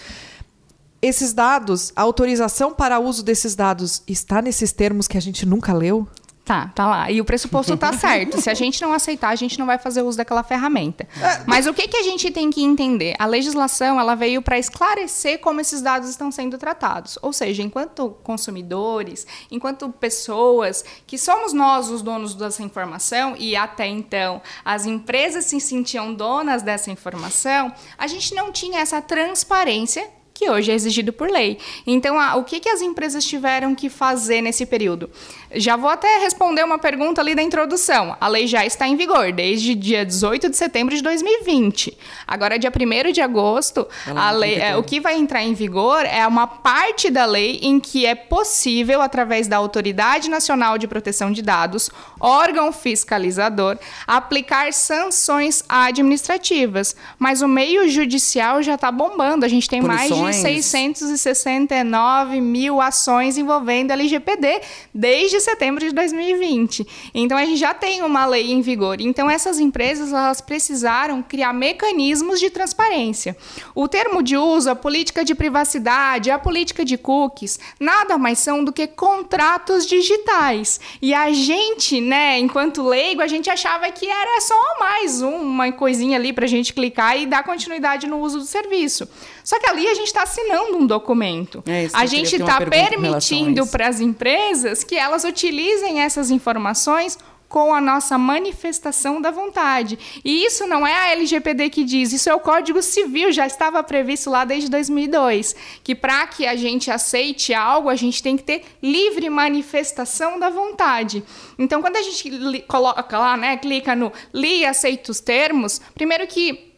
Esses 1.03 1.33
dados, 1.33 1.93
a 1.97 2.03
autorização 2.03 2.75
para 2.75 2.99
uso 2.99 3.23
desses 3.23 3.55
dados 3.55 4.03
está 4.07 4.43
nesses 4.43 4.71
termos 4.71 5.09
que 5.09 5.17
a 5.17 5.21
gente 5.21 5.47
nunca 5.47 5.73
leu? 5.73 6.07
Tá, 6.51 6.69
tá 6.75 6.85
lá. 6.85 7.09
E 7.13 7.21
o 7.21 7.25
pressuposto 7.25 7.77
tá 7.77 7.93
certo. 7.97 8.41
Se 8.41 8.51
a 8.51 8.55
gente 8.55 8.83
não 8.83 8.93
aceitar, 8.93 9.29
a 9.29 9.37
gente 9.37 9.57
não 9.57 9.67
vai 9.67 9.79
fazer 9.79 10.03
uso 10.03 10.19
daquela 10.19 10.43
ferramenta. 10.43 11.07
É. 11.23 11.45
Mas 11.47 11.69
o 11.69 11.73
que, 11.73 11.87
que 11.87 11.97
a 11.97 12.03
gente 12.03 12.29
tem 12.33 12.51
que 12.51 12.61
entender? 12.61 13.15
A 13.21 13.27
legislação 13.27 14.01
ela 14.01 14.17
veio 14.17 14.43
para 14.43 14.59
esclarecer 14.59 15.39
como 15.39 15.61
esses 15.61 15.81
dados 15.81 16.09
estão 16.09 16.33
sendo 16.33 16.59
tratados. 16.59 17.17
Ou 17.23 17.33
seja, 17.33 17.63
enquanto 17.63 18.17
consumidores, 18.25 19.29
enquanto 19.49 19.91
pessoas 19.91 20.85
que 21.07 21.17
somos 21.17 21.53
nós 21.53 21.89
os 21.89 22.03
donos 22.03 22.35
dessa 22.35 22.65
informação 22.65 23.37
e 23.39 23.55
até 23.55 23.87
então 23.87 24.43
as 24.65 24.87
empresas 24.87 25.45
se 25.45 25.61
sentiam 25.61 26.13
donas 26.13 26.65
dessa 26.65 26.91
informação, 26.91 27.73
a 27.97 28.09
gente 28.09 28.35
não 28.35 28.51
tinha 28.51 28.81
essa 28.81 29.01
transparência 29.01 30.05
que 30.41 30.49
hoje 30.49 30.73
é 30.73 30.75
exigido 30.75 31.13
por 31.13 31.31
lei. 31.31 31.59
Então, 31.87 32.17
o 32.39 32.45
que, 32.45 32.61
que 32.61 32.69
as 32.71 32.81
empresas 32.81 33.27
tiveram 33.27 33.75
que 33.75 33.91
fazer 33.91 34.41
nesse 34.41 34.65
período? 34.65 35.11
Já 35.53 35.77
vou 35.77 35.91
até 35.91 36.17
responder 36.17 36.65
uma 36.65 36.79
pergunta 36.79 37.21
ali 37.21 37.35
da 37.35 37.43
introdução. 37.43 38.17
A 38.19 38.27
lei 38.27 38.47
já 38.47 38.65
está 38.65 38.89
em 38.89 38.97
vigor 38.97 39.33
desde 39.33 39.75
dia 39.75 40.03
18 40.03 40.49
de 40.49 40.57
setembro 40.57 40.97
de 40.97 41.03
2020. 41.03 41.95
Agora, 42.27 42.59
dia 42.59 42.73
1 42.75 43.13
de 43.13 43.21
agosto, 43.21 43.87
a 44.17 44.31
lei, 44.31 44.55
é, 44.55 44.77
o 44.79 44.83
que 44.83 44.99
vai 44.99 45.19
entrar 45.19 45.43
em 45.43 45.53
vigor 45.53 46.07
é 46.07 46.27
uma 46.27 46.47
parte 46.47 47.11
da 47.11 47.27
lei 47.27 47.59
em 47.61 47.79
que 47.79 48.07
é 48.07 48.15
possível, 48.15 49.03
através 49.03 49.47
da 49.47 49.59
Autoridade 49.59 50.31
Nacional 50.31 50.79
de 50.79 50.89
Proteção 50.89 51.33
de 51.33 51.43
Dados, 51.43 51.91
órgão 52.19 52.73
fiscalizador, 52.73 53.77
aplicar 54.07 54.73
sanções 54.73 55.63
administrativas. 55.69 56.97
Mas 57.19 57.43
o 57.43 57.49
meio 57.49 57.91
judicial 57.91 58.63
já 58.63 58.77
está 58.77 58.91
bombando. 58.91 59.45
A 59.45 59.49
gente 59.49 59.69
tem 59.69 59.83
Punições. 59.83 60.11
mais 60.11 60.15
de 60.15 60.30
669 60.33 62.41
mil 62.41 62.81
ações 62.81 63.39
envolvendo 63.39 63.91
LGPD 63.91 64.61
desde 64.95 65.41
setembro 65.41 65.85
de 65.85 65.93
2020. 65.93 66.87
Então 67.15 67.37
a 67.37 67.45
gente 67.45 67.59
já 67.59 67.75
tem 67.75 68.03
uma 68.03 68.27
lei 68.27 68.53
em 68.53 68.61
vigor. 68.61 69.01
Então 69.01 69.31
essas 69.31 69.59
empresas 69.59 70.13
elas 70.13 70.41
precisaram 70.41 71.23
criar 71.23 71.53
mecanismos 71.53 72.41
de 72.41 72.51
transparência. 72.51 73.37
O 73.75 73.89
termo 73.89 74.23
de 74.23 74.37
uso, 74.37 74.71
a 74.71 74.75
política 74.75 75.25
de 75.25 75.35
privacidade, 75.35 76.31
a 76.31 76.39
política 76.39 76.85
de 76.85 76.97
cookies, 76.97 77.59
nada 77.79 78.19
mais 78.19 78.39
são 78.39 78.65
do 78.65 78.73
que 78.73 78.87
contratos 78.87 79.87
digitais. 79.87 80.81
E 81.01 81.15
a 81.15 81.33
gente, 81.33 82.01
né, 82.01 82.39
enquanto 82.39 82.83
leigo, 82.83 83.23
a 83.23 83.27
gente 83.27 83.51
achava 83.51 83.91
que 83.91 84.07
era 84.07 84.41
só 84.41 84.61
mais 84.79 85.23
uma 85.23 85.71
coisinha 85.73 86.17
ali 86.17 86.33
para 86.33 86.45
a 86.45 86.49
gente 86.49 86.73
clicar 86.73 87.19
e 87.19 87.27
dar 87.27 87.45
continuidade 87.45 88.07
no 88.07 88.21
uso 88.21 88.39
do 88.39 88.45
serviço. 88.45 89.09
Só 89.45 89.59
que 89.59 89.69
ali 89.69 89.87
a 89.87 89.95
gente 89.95 90.07
está 90.07 90.23
assinando 90.23 90.77
um 90.77 90.87
documento. 90.87 91.63
É 91.67 91.85
isso, 91.85 91.97
a 91.97 92.07
gente 92.07 92.37
está 92.37 92.61
permitindo 92.61 93.67
para 93.67 93.89
as 93.89 94.01
empresas 94.01 94.85
que 94.85 94.97
elas 94.97 95.25
utilizem 95.25 96.01
essas 96.01 96.31
informações 96.31 97.19
com 97.51 97.75
a 97.75 97.81
nossa 97.81 98.17
manifestação 98.17 99.21
da 99.21 99.33
vontade. 99.33 99.99
E 100.25 100.47
isso 100.47 100.69
não 100.69 100.87
é 100.87 100.95
a 100.95 101.11
LGPD 101.11 101.69
que 101.69 101.83
diz, 101.83 102.13
isso 102.13 102.31
é 102.31 102.35
o 102.35 102.39
Código 102.39 102.81
Civil, 102.81 103.33
já 103.33 103.45
estava 103.45 103.83
previsto 103.83 104.31
lá 104.31 104.45
desde 104.45 104.71
2002, 104.71 105.57
que 105.83 105.97
para 105.97 106.29
que 106.29 106.47
a 106.47 106.55
gente 106.55 106.93
aceite 106.93 107.53
algo, 107.53 107.89
a 107.89 107.97
gente 107.97 108.23
tem 108.23 108.37
que 108.37 108.45
ter 108.45 108.63
livre 108.81 109.29
manifestação 109.29 110.39
da 110.39 110.49
vontade. 110.49 111.25
Então, 111.59 111.83
quando 111.83 111.97
a 111.97 112.03
gente 112.03 112.65
coloca 112.69 113.19
lá, 113.19 113.37
né, 113.37 113.57
clica 113.57 113.97
no 113.97 114.13
li 114.33 114.61
e 114.61 114.65
aceita 114.65 115.11
os 115.11 115.19
termos, 115.19 115.81
primeiro 115.97 116.29
que 116.29 116.70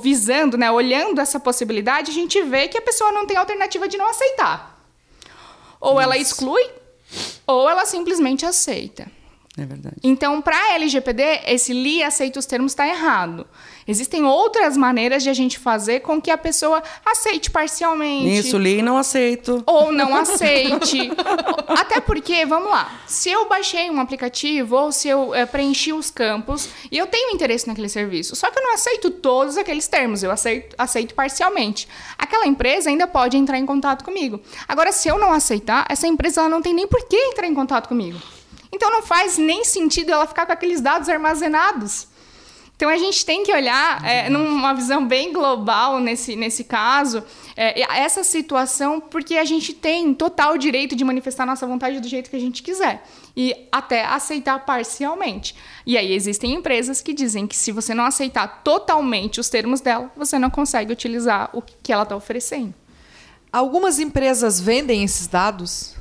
visando, 0.00 0.56
né, 0.56 0.70
olhando 0.70 1.20
essa 1.20 1.38
possibilidade, 1.38 2.10
a 2.10 2.14
gente 2.14 2.40
vê 2.42 2.68
que 2.68 2.78
a 2.78 2.82
pessoa 2.82 3.12
não 3.12 3.26
tem 3.26 3.36
alternativa 3.36 3.86
de 3.88 3.96
não 3.96 4.08
aceitar. 4.08 4.78
Ou 5.80 6.00
ela 6.00 6.16
exclui, 6.16 6.70
ou 7.46 7.68
ela 7.68 7.84
simplesmente 7.84 8.44
aceita. 8.44 9.10
É 9.56 9.64
verdade. 9.64 9.96
Então, 10.02 10.40
para 10.40 10.56
a 10.56 10.74
LGPD, 10.74 11.22
esse 11.46 11.72
li 11.72 12.02
aceita 12.02 12.38
os 12.38 12.46
termos 12.46 12.72
está 12.72 12.86
errado. 12.86 13.46
Existem 13.88 14.22
outras 14.22 14.76
maneiras 14.76 15.22
de 15.22 15.30
a 15.30 15.32
gente 15.32 15.58
fazer 15.58 16.00
com 16.00 16.20
que 16.20 16.30
a 16.30 16.36
pessoa 16.36 16.82
aceite 17.06 17.50
parcialmente. 17.50 18.36
Isso, 18.36 18.58
li 18.58 18.80
e 18.80 18.82
não 18.82 18.98
aceito. 18.98 19.62
Ou 19.64 19.90
não 19.90 20.12
aceite. 20.20 21.10
Até 21.66 21.98
porque, 21.98 22.44
vamos 22.44 22.70
lá, 22.70 23.00
se 23.06 23.30
eu 23.30 23.48
baixei 23.48 23.88
um 23.88 23.98
aplicativo 23.98 24.76
ou 24.76 24.92
se 24.92 25.08
eu 25.08 25.34
é, 25.34 25.46
preenchi 25.46 25.90
os 25.90 26.10
campos 26.10 26.68
e 26.92 26.98
eu 26.98 27.06
tenho 27.06 27.34
interesse 27.34 27.66
naquele 27.66 27.88
serviço, 27.88 28.36
só 28.36 28.50
que 28.50 28.58
eu 28.58 28.62
não 28.62 28.74
aceito 28.74 29.10
todos 29.10 29.56
aqueles 29.56 29.88
termos, 29.88 30.22
eu 30.22 30.30
aceito, 30.30 30.76
aceito 30.76 31.14
parcialmente. 31.14 31.88
Aquela 32.18 32.46
empresa 32.46 32.90
ainda 32.90 33.06
pode 33.06 33.38
entrar 33.38 33.56
em 33.56 33.64
contato 33.64 34.04
comigo. 34.04 34.38
Agora, 34.68 34.92
se 34.92 35.08
eu 35.08 35.18
não 35.18 35.32
aceitar, 35.32 35.86
essa 35.88 36.06
empresa 36.06 36.46
não 36.46 36.60
tem 36.60 36.74
nem 36.74 36.86
por 36.86 37.08
que 37.08 37.16
entrar 37.16 37.46
em 37.46 37.54
contato 37.54 37.88
comigo. 37.88 38.20
Então 38.70 38.90
não 38.90 39.00
faz 39.00 39.38
nem 39.38 39.64
sentido 39.64 40.12
ela 40.12 40.26
ficar 40.26 40.44
com 40.44 40.52
aqueles 40.52 40.82
dados 40.82 41.08
armazenados. 41.08 42.06
Então 42.78 42.88
a 42.88 42.96
gente 42.96 43.26
tem 43.26 43.42
que 43.42 43.52
olhar 43.52 44.04
é, 44.04 44.30
numa 44.30 44.72
visão 44.72 45.04
bem 45.04 45.32
global 45.32 45.98
nesse, 45.98 46.36
nesse 46.36 46.62
caso, 46.62 47.24
é, 47.56 47.80
essa 47.80 48.22
situação, 48.22 49.00
porque 49.00 49.36
a 49.36 49.44
gente 49.44 49.72
tem 49.72 50.14
total 50.14 50.56
direito 50.56 50.94
de 50.94 51.04
manifestar 51.04 51.44
nossa 51.44 51.66
vontade 51.66 51.98
do 51.98 52.06
jeito 52.06 52.30
que 52.30 52.36
a 52.36 52.40
gente 52.40 52.62
quiser. 52.62 53.02
E 53.36 53.66
até 53.72 54.04
aceitar 54.04 54.64
parcialmente. 54.64 55.56
E 55.84 55.98
aí 55.98 56.12
existem 56.12 56.54
empresas 56.54 57.02
que 57.02 57.12
dizem 57.12 57.48
que 57.48 57.56
se 57.56 57.72
você 57.72 57.92
não 57.92 58.04
aceitar 58.04 58.62
totalmente 58.62 59.40
os 59.40 59.48
termos 59.48 59.80
dela, 59.80 60.12
você 60.16 60.38
não 60.38 60.48
consegue 60.48 60.92
utilizar 60.92 61.50
o 61.52 61.60
que 61.60 61.92
ela 61.92 62.04
está 62.04 62.14
oferecendo. 62.14 62.72
Algumas 63.52 63.98
empresas 63.98 64.60
vendem 64.60 65.02
esses 65.02 65.26
dados? 65.26 65.97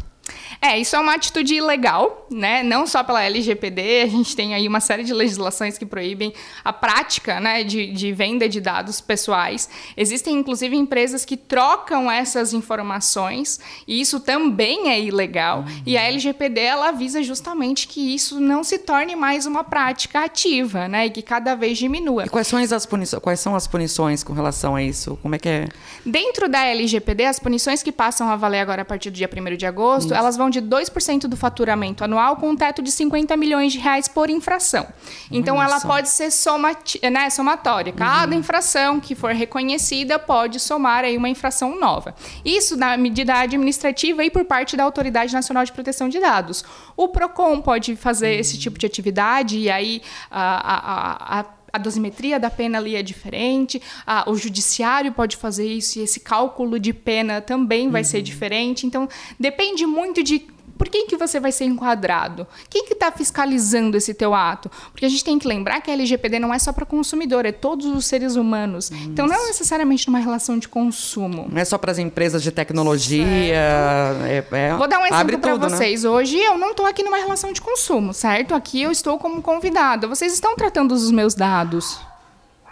É, 0.61 0.77
isso 0.77 0.95
é 0.95 0.99
uma 0.99 1.15
atitude 1.15 1.55
ilegal, 1.55 2.27
né? 2.29 2.63
Não 2.63 2.87
só 2.87 3.03
pela 3.03 3.23
LGPD, 3.23 4.01
a 4.01 4.07
gente 4.07 4.35
tem 4.35 4.53
aí 4.53 4.67
uma 4.67 4.79
série 4.79 5.03
de 5.03 5.13
legislações 5.13 5.77
que 5.77 5.85
proíbem 5.85 6.33
a 6.63 6.73
prática 6.73 7.39
né, 7.39 7.63
de, 7.63 7.87
de 7.91 8.11
venda 8.11 8.49
de 8.49 8.59
dados 8.59 8.99
pessoais. 8.99 9.69
Existem, 9.95 10.35
inclusive, 10.35 10.75
empresas 10.75 11.23
que 11.25 11.37
trocam 11.37 12.11
essas 12.11 12.53
informações, 12.53 13.59
e 13.87 14.01
isso 14.01 14.19
também 14.19 14.89
é 14.89 14.99
ilegal. 14.99 15.59
Uhum. 15.59 15.81
E 15.85 15.97
a 15.97 16.03
LGPD 16.03 16.61
ela 16.61 16.91
visa 16.91 17.21
justamente 17.21 17.87
que 17.87 18.13
isso 18.13 18.39
não 18.39 18.63
se 18.63 18.77
torne 18.77 19.15
mais 19.15 19.45
uma 19.45 19.63
prática 19.63 20.23
ativa, 20.23 20.87
né? 20.87 21.05
E 21.05 21.09
que 21.09 21.21
cada 21.21 21.55
vez 21.55 21.77
diminua. 21.77 22.25
E 22.25 22.29
quais 22.29 22.47
são 22.47 22.59
as 22.59 22.85
punições, 22.85 23.21
quais 23.21 23.39
são 23.39 23.55
as 23.55 23.67
punições 23.67 24.23
com 24.23 24.33
relação 24.33 24.75
a 24.75 24.83
isso? 24.83 25.17
Como 25.21 25.35
é 25.35 25.39
que 25.39 25.49
é? 25.49 25.67
Dentro 26.05 26.49
da 26.49 26.65
LGPD, 26.65 27.25
as 27.25 27.39
punições 27.39 27.83
que 27.83 27.91
passam 27.91 28.29
a 28.29 28.35
valer 28.35 28.59
agora 28.59 28.81
a 28.81 28.85
partir 28.85 29.09
do 29.09 29.15
dia 29.15 29.29
1 29.31 29.55
de 29.55 29.65
agosto, 29.65 30.07
isso. 30.07 30.15
elas 30.15 30.35
vão 30.35 30.46
de 30.49 30.61
2% 30.61 31.21
do 31.21 31.35
faturamento 31.35 32.03
anual 32.03 32.35
com 32.37 32.49
um 32.49 32.55
teto 32.55 32.81
de 32.81 32.91
50 32.91 33.35
milhões 33.37 33.73
de 33.73 33.79
reais 33.79 34.07
por 34.07 34.29
infração. 34.29 34.87
Então, 35.31 35.61
ela 35.61 35.79
pode 35.81 36.09
ser 36.09 36.31
somati 36.31 36.99
né, 37.09 37.29
somatória. 37.29 37.93
Cada 37.93 38.33
uhum. 38.33 38.39
infração 38.39 38.99
que 38.99 39.15
for 39.15 39.33
reconhecida 39.33 40.19
pode 40.19 40.59
somar 40.59 41.03
aí 41.03 41.17
uma 41.17 41.29
infração 41.29 41.79
nova. 41.79 42.15
Isso 42.43 42.75
na 42.75 42.97
medida 42.97 43.39
administrativa 43.39 44.23
e 44.23 44.29
por 44.29 44.45
parte 44.45 44.77
da 44.77 44.83
Autoridade 44.83 45.33
Nacional 45.33 45.65
de 45.65 45.71
Proteção 45.71 46.09
de 46.09 46.19
Dados. 46.19 46.63
O 46.95 47.07
PROCON 47.07 47.61
pode 47.61 47.95
fazer 47.95 48.33
uhum. 48.33 48.39
esse 48.39 48.57
tipo 48.57 48.77
de 48.77 48.85
atividade 48.85 49.57
e 49.57 49.69
aí 49.69 50.01
a, 50.29 51.37
a, 51.37 51.39
a 51.39 51.56
a 51.71 51.77
dosimetria 51.77 52.39
da 52.39 52.49
pena 52.49 52.77
ali 52.77 52.95
é 52.95 53.03
diferente, 53.03 53.81
o 54.25 54.35
judiciário 54.35 55.11
pode 55.11 55.37
fazer 55.37 55.67
isso 55.67 55.99
e 55.99 56.01
esse 56.01 56.19
cálculo 56.19 56.79
de 56.79 56.93
pena 56.93 57.41
também 57.41 57.89
vai 57.89 58.01
uhum. 58.01 58.07
ser 58.07 58.21
diferente. 58.21 58.85
Então, 58.85 59.07
depende 59.39 59.85
muito 59.85 60.23
de 60.23 60.45
por 60.77 60.87
quem 60.89 61.07
que 61.07 61.17
você 61.17 61.39
vai 61.39 61.51
ser 61.51 61.65
enquadrado? 61.65 62.45
Quem 62.69 62.85
que 62.85 62.93
está 62.93 63.11
fiscalizando 63.11 63.97
esse 63.97 64.13
teu 64.13 64.33
ato? 64.33 64.69
Porque 64.91 65.05
a 65.05 65.09
gente 65.09 65.23
tem 65.23 65.39
que 65.39 65.47
lembrar 65.47 65.81
que 65.81 65.89
a 65.89 65.93
LGPD 65.93 66.39
não 66.39 66.53
é 66.53 66.59
só 66.59 66.71
para 66.71 66.85
consumidor, 66.85 67.45
é 67.45 67.51
todos 67.51 67.85
os 67.85 68.05
seres 68.05 68.35
humanos. 68.35 68.91
Isso. 68.91 69.09
Então 69.09 69.27
não 69.27 69.35
é 69.35 69.47
necessariamente 69.47 70.07
numa 70.07 70.19
relação 70.19 70.57
de 70.57 70.67
consumo. 70.67 71.47
Não 71.51 71.59
é 71.59 71.65
só 71.65 71.77
para 71.77 71.91
as 71.91 71.97
empresas 71.97 72.43
de 72.43 72.51
tecnologia. 72.51 73.25
É, 73.25 74.43
é, 74.51 74.75
Vou 74.75 74.87
dar 74.87 74.99
um 74.99 75.05
exemplo 75.05 75.39
para 75.39 75.57
né? 75.57 75.69
vocês. 75.69 76.03
Né? 76.03 76.09
Hoje 76.09 76.37
eu 76.37 76.57
não 76.57 76.71
estou 76.71 76.85
aqui 76.85 77.03
numa 77.03 77.17
relação 77.17 77.51
de 77.51 77.61
consumo, 77.61 78.13
certo? 78.13 78.53
Aqui 78.53 78.81
eu 78.81 78.91
estou 78.91 79.17
como 79.17 79.41
convidada. 79.41 80.07
Vocês 80.07 80.33
estão 80.33 80.55
tratando 80.55 80.91
os 80.93 81.11
meus 81.11 81.33
dados. 81.33 81.99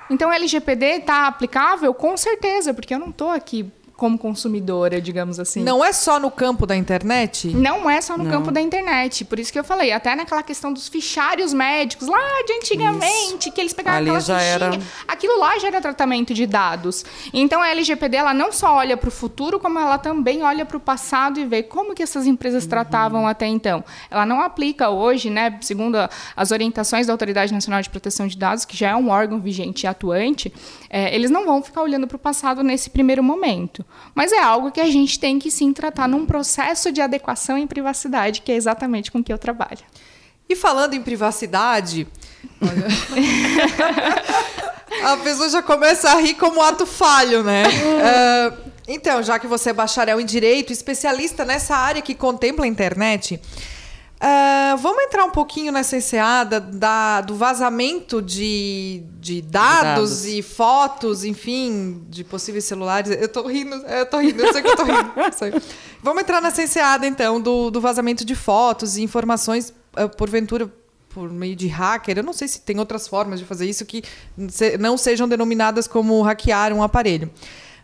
Então, 0.09 0.29
a 0.29 0.35
LGPD 0.35 0.85
está 0.97 1.27
aplicável? 1.27 1.93
Com 1.93 2.15
certeza, 2.15 2.73
porque 2.73 2.93
eu 2.93 2.99
não 2.99 3.09
estou 3.09 3.31
aqui 3.31 3.71
como 3.95 4.17
consumidora, 4.17 4.99
digamos 4.99 5.39
assim. 5.39 5.63
Não 5.63 5.83
é 5.83 5.93
só 5.93 6.19
no 6.19 6.29
campo 6.29 6.65
da 6.65 6.75
internet? 6.75 7.47
Não 7.55 7.89
é 7.89 8.01
só 8.01 8.17
no 8.17 8.25
Não. 8.25 8.31
campo 8.31 8.51
da 8.51 8.59
internet. 8.59 9.23
Por 9.23 9.39
isso 9.39 9.53
que 9.53 9.59
eu 9.59 9.63
falei, 9.63 9.91
até 9.91 10.13
naquela 10.15 10.43
questão 10.43 10.73
dos 10.73 10.89
fichários 10.89 11.53
médicos 11.53 12.07
lá 12.07 12.43
de 12.45 12.53
antigamente, 12.53 13.47
isso. 13.47 13.51
que 13.53 13.61
eles 13.61 13.73
pegavam 13.73 13.99
Ali 13.99 14.09
aquela. 14.09 14.41
Era... 14.41 14.79
Aquilo 15.07 15.39
lá 15.39 15.57
já 15.59 15.67
era 15.67 15.79
tratamento 15.79 16.33
de 16.33 16.45
dados. 16.45 17.05
Então 17.33 17.61
a 17.61 17.69
LGPD 17.69 18.17
ela 18.17 18.33
não 18.33 18.51
só 18.51 18.75
olha 18.75 18.97
para 18.97 19.07
o 19.07 19.11
futuro, 19.11 19.59
como 19.59 19.79
ela 19.79 19.97
também 19.97 20.43
olha 20.43 20.65
para 20.65 20.75
o 20.75 20.79
passado 20.79 21.39
e 21.39 21.45
vê 21.45 21.63
como 21.63 21.95
que 21.95 22.03
essas 22.03 22.27
empresas 22.27 22.63
uhum. 22.63 22.69
tratavam 22.69 23.27
até 23.27 23.47
então. 23.47 23.83
Ela 24.11 24.25
não 24.25 24.41
aplica 24.41 24.89
hoje, 24.89 25.29
né, 25.29 25.57
segundo 25.61 25.97
as 26.35 26.51
orientações 26.51 27.07
da 27.07 27.13
Autoridade 27.13 27.53
Nacional 27.53 27.81
de 27.81 27.89
Proteção 27.89 28.27
de 28.27 28.37
Dados, 28.37 28.65
que 28.65 28.75
já 28.75 28.89
é 28.89 28.95
um 28.95 29.09
órgão 29.09 29.39
vigente 29.39 29.83
e 29.83 29.87
atuante, 29.87 30.53
é, 30.97 31.13
eles 31.13 31.29
não 31.29 31.45
vão 31.45 31.61
ficar 31.61 31.81
olhando 31.81 32.07
para 32.07 32.15
o 32.15 32.19
passado 32.19 32.63
nesse 32.63 32.89
primeiro 32.89 33.21
momento. 33.21 33.85
Mas 34.15 34.31
é 34.31 34.39
algo 34.39 34.71
que 34.71 34.79
a 34.79 34.85
gente 34.85 35.19
tem 35.19 35.37
que 35.37 35.51
sim 35.51 35.73
tratar 35.73 36.07
num 36.07 36.25
processo 36.25 36.89
de 36.89 37.01
adequação 37.01 37.57
em 37.57 37.67
privacidade, 37.67 38.39
que 38.39 38.49
é 38.49 38.55
exatamente 38.55 39.11
com 39.11 39.21
que 39.21 39.33
eu 39.33 39.37
trabalho. 39.37 39.81
E 40.47 40.55
falando 40.55 40.93
em 40.93 41.01
privacidade, 41.01 42.07
a 45.03 45.17
pessoa 45.17 45.49
já 45.49 45.61
começa 45.61 46.11
a 46.11 46.15
rir 46.15 46.35
como 46.35 46.61
ato 46.61 46.85
falho, 46.85 47.43
né? 47.43 47.63
Uh, 47.67 48.71
então, 48.87 49.21
já 49.21 49.37
que 49.37 49.47
você 49.47 49.71
é 49.71 49.73
bacharel 49.73 50.21
em 50.21 50.25
direito, 50.25 50.71
especialista 50.71 51.43
nessa 51.43 51.75
área 51.75 52.01
que 52.01 52.15
contempla 52.15 52.63
a 52.63 52.69
internet, 52.69 53.37
Uh, 54.25 54.75
vamos 54.77 55.03
entrar 55.03 55.23
um 55.23 55.29
pouquinho 55.29 55.71
nessa 55.71 55.95
enseada 55.95 56.59
da, 56.59 57.21
do 57.21 57.35
vazamento 57.35 58.23
de, 58.23 59.03
de 59.19 59.39
dados, 59.39 59.83
dados, 59.83 60.25
e 60.25 60.41
fotos, 60.41 61.23
enfim, 61.23 62.03
de 62.09 62.23
possíveis 62.23 62.65
celulares. 62.65 63.11
Eu 63.11 63.29
tô 63.29 63.45
rindo, 63.47 63.75
eu 63.75 64.05
tô 64.07 64.17
rindo, 64.17 64.41
eu 64.41 64.51
sei 64.51 64.63
que 64.63 64.69
eu 64.69 64.75
tô 64.75 64.83
rindo. 64.83 65.13
vamos 66.01 66.23
entrar 66.23 66.41
nessa 66.41 66.63
enseada, 66.63 67.05
então, 67.05 67.39
do, 67.39 67.69
do 67.69 67.79
vazamento 67.79 68.25
de 68.25 68.33
fotos 68.33 68.97
e 68.97 69.03
informações, 69.03 69.71
uh, 69.95 70.09
porventura, 70.17 70.73
por 71.09 71.29
meio 71.29 71.55
de 71.55 71.67
hacker. 71.67 72.17
Eu 72.17 72.23
não 72.23 72.33
sei 72.33 72.47
se 72.47 72.61
tem 72.61 72.79
outras 72.79 73.07
formas 73.07 73.39
de 73.39 73.45
fazer 73.45 73.69
isso 73.69 73.85
que 73.85 74.01
não 74.79 74.97
sejam 74.97 75.27
denominadas 75.27 75.87
como 75.87 76.19
hackear 76.23 76.73
um 76.73 76.81
aparelho. 76.81 77.29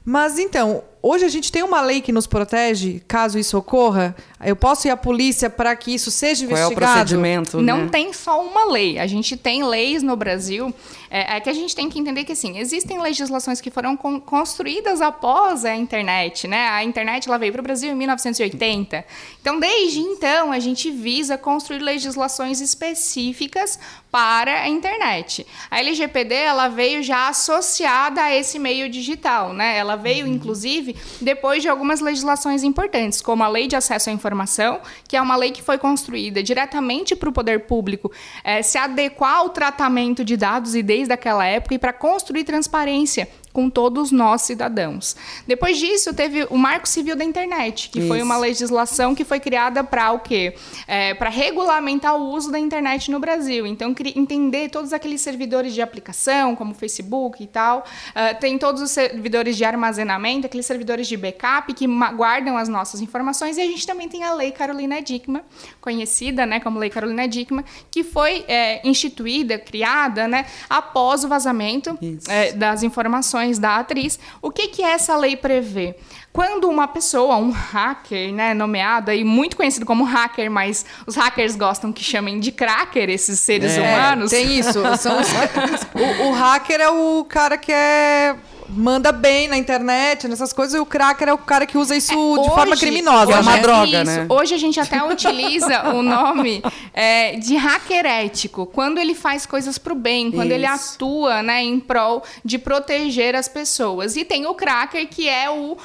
Mas 0.04 0.40
então, 0.40 0.84
hoje 1.02 1.26
a 1.26 1.30
gente 1.30 1.52
tem 1.52 1.64
uma 1.64 1.82
lei 1.82 2.02
que 2.02 2.12
nos 2.12 2.28
protege, 2.28 3.02
caso 3.08 3.38
isso 3.40 3.58
ocorra. 3.58 4.16
Eu 4.44 4.56
posso 4.56 4.88
ir 4.88 4.92
à 4.92 4.98
polícia 4.98 5.50
para 5.50 5.76
que 5.76 5.94
isso 5.94 6.10
seja 6.10 6.46
investigado? 6.46 6.76
Qual 6.76 6.84
é 6.84 6.92
o 6.92 6.94
procedimento? 6.94 7.62
Não 7.62 7.84
né? 7.84 7.90
tem 7.92 8.14
só 8.14 8.42
uma 8.42 8.66
lei. 8.66 8.98
A 8.98 9.08
gente 9.08 9.38
tem 9.38 9.64
leis 9.64 10.02
no 10.02 10.16
Brasil. 10.16 10.74
É, 11.14 11.36
é, 11.36 11.40
que 11.42 11.50
a 11.50 11.54
gente 11.54 11.76
tem 11.76 11.90
que 11.90 12.00
entender 12.00 12.24
que 12.24 12.32
assim 12.32 12.58
existem 12.58 12.98
legislações 12.98 13.60
que 13.60 13.70
foram 13.70 13.98
con 13.98 14.18
construídas 14.22 15.02
após 15.02 15.66
a 15.66 15.76
internet, 15.76 16.48
né? 16.48 16.70
A 16.70 16.86
internet 16.86 17.28
ela 17.28 17.38
veio 17.38 17.52
para 17.52 17.60
o 17.60 17.64
Brasil 17.64 17.92
em 17.92 17.96
1980. 17.96 19.04
Então, 19.42 19.60
desde 19.60 20.00
então, 20.00 20.54
a 20.54 20.60
gente 20.60 20.90
visa 20.90 21.38
construir 21.38 21.80
legislações 21.80 22.62
específicas 22.62 23.78
para 24.10 24.62
a 24.62 24.70
internet. 24.70 25.46
A 25.70 25.80
LGPD 25.80 26.34
ela 26.34 26.70
veio 26.70 27.04
já 27.04 27.28
associada 27.28 28.22
a 28.22 28.34
esse 28.34 28.58
meio 28.58 28.90
digital, 28.90 29.52
né? 29.52 29.78
Ela 29.78 29.98
veio, 29.98 30.26
uhum. 30.26 30.34
inclusive, 30.34 30.91
depois 31.20 31.62
de 31.62 31.70
algumas 31.70 32.00
legislações 32.00 32.64
importantes, 32.64 33.22
como 33.22 33.44
a 33.44 33.48
Lei 33.48 33.68
de 33.68 33.76
Acesso 33.76 34.10
à 34.10 34.14
Informação, 34.14 34.80
que 35.08 35.16
é 35.16 35.22
uma 35.22 35.36
lei 35.36 35.52
que 35.52 35.62
foi 35.62 35.78
construída 35.78 36.42
diretamente 36.44 37.16
para 37.16 37.30
o 37.30 37.32
poder 37.32 37.62
público 37.62 38.12
é, 38.44 38.62
se 38.62 38.78
adequar 38.78 39.38
ao 39.38 39.50
tratamento 39.50 40.24
de 40.24 40.38
dados 40.38 40.76
e 40.76 40.84
desde 40.84 41.14
aquela 41.14 41.46
época 41.46 41.76
e 41.76 41.80
para 41.80 41.94
construir 41.94 42.44
transparência 42.44 43.28
com 43.52 43.70
todos 43.70 44.12
nós 44.12 44.42
cidadãos. 44.42 45.16
Depois 45.48 45.78
disso, 45.78 46.14
teve 46.14 46.46
o 46.50 46.58
Marco 46.58 46.88
Civil 46.88 47.16
da 47.16 47.24
Internet, 47.24 47.90
que 47.90 48.00
Isso. 48.00 48.08
foi 48.08 48.22
uma 48.22 48.38
legislação 48.38 49.14
que 49.14 49.24
foi 49.24 49.40
criada 49.40 49.84
para 49.84 50.12
o 50.12 50.20
quê? 50.20 50.56
É, 50.88 51.14
para 51.14 51.30
regulamentar 51.30 52.16
o 52.16 52.30
uso 52.32 52.52
da 52.52 52.60
internet 52.60 53.12
no 53.12 53.20
Brasil. 53.20 53.66
Então, 53.66 53.94
entender 54.16 54.70
todos 54.70 54.94
aqueles 54.94 55.22
servidores 55.22 55.74
de 55.74 55.82
aplicação, 55.82 56.56
como 56.56 56.74
Facebook 56.74 57.44
e 57.44 57.48
tal. 57.48 57.80
Uh, 58.10 58.40
tem 58.40 58.58
todos 58.58 58.82
os 58.82 58.92
servidores 58.92 59.58
de 59.58 59.64
armazenamento, 59.64 60.46
aqueles 60.46 60.66
servidores 60.66 61.08
de 61.08 61.18
backup 61.18 61.74
que 61.74 61.86
guardam 62.16 62.58
as 62.58 62.70
nossas 62.70 63.02
informações. 63.02 63.58
E 63.58 63.62
a 63.62 63.66
gente 63.66 63.86
também 63.86 64.08
tem 64.08 64.24
a 64.24 64.34
Lei 64.34 64.52
Carolina 64.52 65.02
Dickmann, 65.02 65.44
conhecida 65.80 66.46
né, 66.46 66.60
como 66.60 66.80
Lei 66.80 66.90
Carolina 66.90 67.28
Dickmann, 67.28 67.66
que 67.90 68.04
foi 68.04 68.46
é, 68.48 68.86
instituída, 68.88 69.58
criada 69.58 70.28
né, 70.28 70.46
após 70.70 71.24
o 71.24 71.28
vazamento 71.28 71.98
é, 72.28 72.54
das 72.54 72.84
informações 72.84 73.41
da 73.60 73.78
atriz. 73.78 74.20
O 74.42 74.52
que, 74.52 74.68
que 74.68 74.84
essa 74.84 75.16
lei 75.16 75.36
prevê? 75.36 75.96
Quando 76.34 76.70
uma 76.70 76.88
pessoa, 76.88 77.36
um 77.36 77.52
hacker, 77.52 78.34
né, 78.34 78.54
nomeado 78.54 79.12
aí, 79.12 79.24
muito 79.24 79.58
conhecido 79.58 79.86
como 79.86 80.04
hacker, 80.04 80.50
mas 80.50 80.86
os 81.06 81.16
hackers 81.16 81.56
gostam 81.56 81.92
que 81.92 82.04
chamem 82.04 82.40
de 82.40 82.52
cracker 82.52 83.10
esses 83.10 83.40
seres 83.40 83.78
é, 83.78 83.82
humanos. 83.82 84.32
Tem 84.32 84.58
isso. 84.58 84.80
São 84.98 85.20
os... 85.20 85.28
o, 85.94 86.30
o 86.30 86.32
hacker 86.32 86.80
é 86.80 86.90
o 86.90 87.26
cara 87.26 87.58
que 87.58 87.72
é 87.72 88.36
manda 88.72 89.12
bem 89.12 89.48
na 89.48 89.58
internet, 89.58 90.28
nessas 90.28 90.54
coisas, 90.54 90.76
e 90.76 90.80
o 90.80 90.86
cracker 90.86 91.30
é 91.30 91.34
o 91.34 91.38
cara 91.38 91.66
que 91.66 91.78
usa 91.78 91.96
isso 91.96 92.12
é, 92.12 92.16
de 92.16 92.22
hoje, 92.22 92.50
forma 92.50 92.78
criminosa. 92.78 93.34
É 93.34 93.40
uma 93.40 93.56
né? 93.56 93.62
droga, 93.62 94.02
isso. 94.02 94.06
né? 94.06 94.26
Hoje 94.30 94.56
a 94.56 94.58
gente 94.58 94.80
até 94.80 95.04
utiliza 95.06 95.90
o 95.90 96.02
nome 96.02 96.64
é, 96.94 97.36
de 97.38 97.56
hacker 97.56 98.06
ético, 98.06 98.66
quando 98.66 99.00
ele 99.00 99.14
faz 99.14 99.46
coisas 99.46 99.78
para 99.78 99.94
o 99.94 99.96
bem, 99.96 100.32
quando 100.32 100.48
isso. 100.48 100.56
ele 100.56 100.66
atua 100.66 101.44
né, 101.44 101.64
em 101.64 101.80
prol 101.80 102.24
de 102.44 102.58
proteger 102.58 103.36
as 103.36 103.48
pessoas. 103.48 104.16
E 104.16 104.24
tem 104.24 104.46
o 104.46 104.54
cracker, 104.54 105.08
que 105.08 105.28
é 105.28 105.50
o 105.50 105.74
uh, 105.74 105.78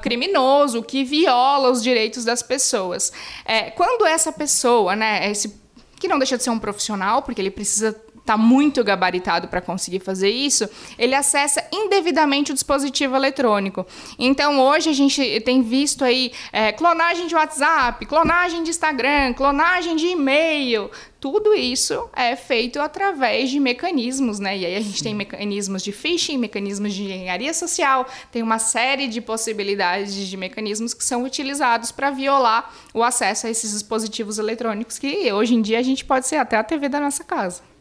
criminoso, 0.00 0.82
que 0.82 1.04
viola 1.04 1.70
os 1.70 1.82
direitos 1.82 2.24
das 2.24 2.42
pessoas. 2.42 3.12
É, 3.44 3.70
quando 3.70 4.06
essa 4.06 4.32
pessoa, 4.32 4.94
né, 4.94 5.30
esse 5.30 5.58
que 5.98 6.08
não 6.08 6.18
deixa 6.18 6.36
de 6.36 6.44
ser 6.44 6.50
um 6.50 6.58
profissional, 6.58 7.22
porque 7.22 7.40
ele 7.40 7.50
precisa 7.50 7.94
está 8.28 8.36
muito 8.36 8.84
gabaritado 8.84 9.48
para 9.48 9.62
conseguir 9.62 10.00
fazer 10.00 10.28
isso, 10.28 10.68
ele 10.98 11.14
acessa 11.14 11.66
indevidamente 11.72 12.52
o 12.52 12.54
dispositivo 12.54 13.16
eletrônico. 13.16 13.86
Então, 14.18 14.60
hoje 14.60 14.90
a 14.90 14.92
gente 14.92 15.40
tem 15.40 15.62
visto 15.62 16.04
aí 16.04 16.30
é, 16.52 16.70
clonagem 16.72 17.26
de 17.26 17.34
WhatsApp, 17.34 18.04
clonagem 18.04 18.62
de 18.62 18.68
Instagram, 18.68 19.32
clonagem 19.32 19.96
de 19.96 20.08
e-mail. 20.08 20.90
Tudo 21.18 21.54
isso 21.54 22.08
é 22.14 22.36
feito 22.36 22.78
através 22.80 23.50
de 23.50 23.58
mecanismos, 23.58 24.38
né? 24.38 24.56
E 24.56 24.66
aí 24.66 24.76
a 24.76 24.80
gente 24.80 25.02
tem 25.02 25.14
mecanismos 25.14 25.82
de 25.82 25.90
phishing, 25.90 26.36
mecanismos 26.36 26.92
de 26.92 27.04
engenharia 27.04 27.54
social, 27.54 28.06
tem 28.30 28.42
uma 28.42 28.58
série 28.58 29.08
de 29.08 29.20
possibilidades 29.20 30.14
de 30.14 30.36
mecanismos 30.36 30.92
que 30.92 31.02
são 31.02 31.24
utilizados 31.24 31.90
para 31.90 32.10
violar 32.10 32.72
o 32.92 33.02
acesso 33.02 33.46
a 33.46 33.50
esses 33.50 33.72
dispositivos 33.72 34.38
eletrônicos 34.38 34.98
que 34.98 35.32
hoje 35.32 35.54
em 35.54 35.62
dia 35.62 35.78
a 35.78 35.82
gente 35.82 36.04
pode 36.04 36.26
ser 36.26 36.36
até 36.36 36.56
a 36.56 36.62
TV 36.62 36.88
da 36.88 37.00
nossa 37.00 37.24
casa. 37.24 37.77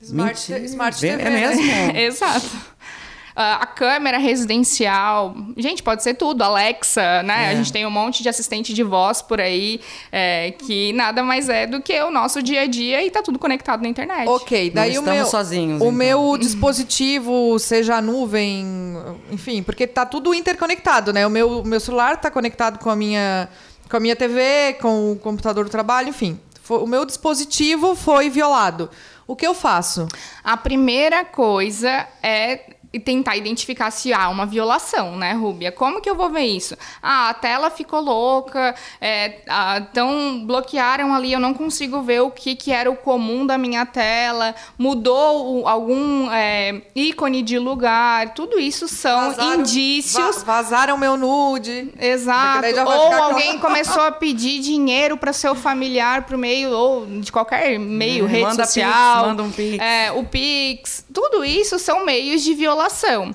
Smart, 0.00 0.50
Mentira, 0.50 0.58
Smart 0.66 1.00
TV. 1.00 1.22
É 1.22 1.30
mesmo? 1.30 1.62
Exato. 1.96 2.46
Uh, 3.30 3.60
a 3.60 3.66
câmera 3.66 4.18
residencial, 4.18 5.34
gente, 5.56 5.82
pode 5.82 6.02
ser 6.02 6.14
tudo, 6.14 6.42
Alexa, 6.42 7.22
né? 7.22 7.44
É. 7.44 7.48
A 7.50 7.54
gente 7.54 7.72
tem 7.72 7.86
um 7.86 7.90
monte 7.90 8.22
de 8.22 8.28
assistente 8.28 8.74
de 8.74 8.82
voz 8.82 9.22
por 9.22 9.40
aí 9.40 9.80
é, 10.10 10.50
que 10.50 10.92
nada 10.92 11.22
mais 11.22 11.48
é 11.48 11.66
do 11.66 11.80
que 11.80 11.98
o 12.02 12.10
nosso 12.10 12.42
dia 12.42 12.62
a 12.62 12.66
dia 12.66 13.04
e 13.04 13.10
tá 13.10 13.22
tudo 13.22 13.38
conectado 13.38 13.82
na 13.82 13.88
internet. 13.88 14.28
Ok, 14.28 14.70
daí 14.70 14.94
Não 14.94 15.02
o 15.02 15.04
meu, 15.06 15.26
sozinhos, 15.26 15.80
o 15.80 15.84
então. 15.84 15.92
meu 15.92 16.36
dispositivo, 16.38 17.58
seja 17.58 17.96
a 17.96 18.02
nuvem, 18.02 18.66
enfim, 19.30 19.62
porque 19.62 19.86
tá 19.86 20.04
tudo 20.04 20.34
interconectado, 20.34 21.12
né? 21.12 21.26
O 21.26 21.30
meu, 21.30 21.62
meu 21.64 21.78
celular 21.78 22.16
tá 22.16 22.30
conectado 22.30 22.78
com 22.78 22.90
a 22.90 22.96
minha 22.96 23.48
com 23.88 23.96
a 23.96 24.00
minha 24.00 24.14
TV, 24.14 24.76
com 24.80 25.12
o 25.12 25.16
computador 25.16 25.64
do 25.64 25.70
trabalho, 25.70 26.08
enfim. 26.08 26.38
O 26.68 26.86
meu 26.86 27.04
dispositivo 27.04 27.96
foi 27.96 28.30
violado. 28.30 28.88
O 29.30 29.36
que 29.36 29.46
eu 29.46 29.54
faço? 29.54 30.08
A 30.42 30.56
primeira 30.56 31.24
coisa 31.24 32.04
é 32.20 32.74
e 32.92 32.98
tentar 32.98 33.36
identificar 33.36 33.90
se 33.90 34.12
há 34.12 34.28
uma 34.28 34.44
violação, 34.44 35.16
né, 35.16 35.32
Rúbia? 35.32 35.70
Como 35.70 36.00
que 36.00 36.10
eu 36.10 36.14
vou 36.14 36.30
ver 36.30 36.44
isso? 36.44 36.76
Ah, 37.02 37.30
a 37.30 37.34
tela 37.34 37.70
ficou 37.70 38.00
louca, 38.00 38.74
é, 39.00 39.38
então 39.78 40.44
bloquearam 40.44 41.14
ali, 41.14 41.32
eu 41.32 41.40
não 41.40 41.54
consigo 41.54 42.02
ver 42.02 42.20
o 42.20 42.30
que, 42.30 42.56
que 42.56 42.72
era 42.72 42.90
o 42.90 42.96
comum 42.96 43.46
da 43.46 43.56
minha 43.56 43.86
tela, 43.86 44.54
mudou 44.76 45.60
o, 45.60 45.68
algum 45.68 46.30
é, 46.30 46.82
ícone 46.94 47.42
de 47.42 47.58
lugar, 47.58 48.34
tudo 48.34 48.58
isso 48.58 48.88
são 48.88 49.30
vazaram, 49.30 49.60
indícios. 49.60 50.42
Va 50.42 50.60
vazaram 50.60 50.98
meu 50.98 51.16
nude. 51.16 51.92
Exato. 51.98 52.66
Ou 52.86 53.12
alguém 53.22 53.58
começou 53.58 54.02
a 54.02 54.12
pedir 54.12 54.60
dinheiro 54.60 55.16
para 55.16 55.32
seu 55.32 55.54
familiar 55.54 56.26
por 56.26 56.36
meio, 56.36 56.70
ou 56.70 57.06
de 57.06 57.30
qualquer 57.30 57.78
meio, 57.78 58.24
hum, 58.24 58.28
rede 58.28 58.56
social. 58.56 59.14
Pix, 59.14 59.28
manda 59.28 59.42
um 59.42 59.50
Pix. 59.50 59.78
É, 59.78 60.12
o 60.12 60.24
Pix. 60.24 61.04
Tudo 61.12 61.44
isso 61.44 61.78
são 61.78 62.04
meios 62.04 62.42
de 62.42 62.54
violação. 62.54 63.34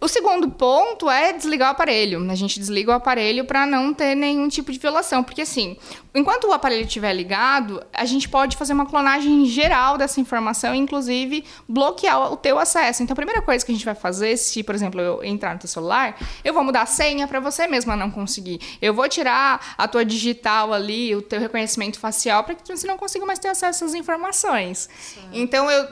O 0.00 0.08
segundo 0.08 0.48
ponto 0.50 1.10
é 1.10 1.32
desligar 1.32 1.70
o 1.70 1.72
aparelho. 1.72 2.30
A 2.30 2.34
gente 2.34 2.58
desliga 2.58 2.92
o 2.92 2.94
aparelho 2.94 3.44
para 3.44 3.66
não 3.66 3.92
ter 3.92 4.14
nenhum 4.14 4.48
tipo 4.48 4.70
de 4.70 4.78
violação. 4.78 5.22
Porque, 5.24 5.42
assim, 5.42 5.76
enquanto 6.14 6.44
o 6.44 6.52
aparelho 6.52 6.86
estiver 6.86 7.12
ligado, 7.12 7.82
a 7.92 8.04
gente 8.04 8.28
pode 8.28 8.56
fazer 8.56 8.72
uma 8.72 8.86
clonagem 8.86 9.44
geral 9.46 9.98
dessa 9.98 10.20
informação, 10.20 10.74
inclusive 10.74 11.44
bloquear 11.68 12.32
o 12.32 12.36
teu 12.36 12.58
acesso. 12.58 13.02
Então, 13.02 13.14
a 13.14 13.16
primeira 13.16 13.42
coisa 13.42 13.64
que 13.64 13.72
a 13.72 13.74
gente 13.74 13.84
vai 13.84 13.94
fazer, 13.94 14.36
se, 14.36 14.62
por 14.62 14.74
exemplo, 14.74 15.00
eu 15.00 15.24
entrar 15.24 15.54
no 15.54 15.60
teu 15.60 15.68
celular, 15.68 16.16
eu 16.44 16.54
vou 16.54 16.62
mudar 16.62 16.82
a 16.82 16.86
senha 16.86 17.26
para 17.26 17.40
você 17.40 17.66
mesma 17.66 17.96
não 17.96 18.10
conseguir. 18.10 18.60
Eu 18.80 18.94
vou 18.94 19.08
tirar 19.08 19.74
a 19.76 19.88
tua 19.88 20.04
digital 20.04 20.72
ali, 20.72 21.14
o 21.14 21.22
teu 21.22 21.40
reconhecimento 21.40 21.98
facial, 21.98 22.44
para 22.44 22.54
que 22.54 22.76
você 22.76 22.86
não 22.86 22.96
consiga 22.96 23.24
mais 23.24 23.38
ter 23.38 23.48
acesso 23.48 23.84
às 23.84 23.94
informações. 23.94 24.88
Sim. 25.00 25.20
Então, 25.32 25.70
eu 25.70 25.88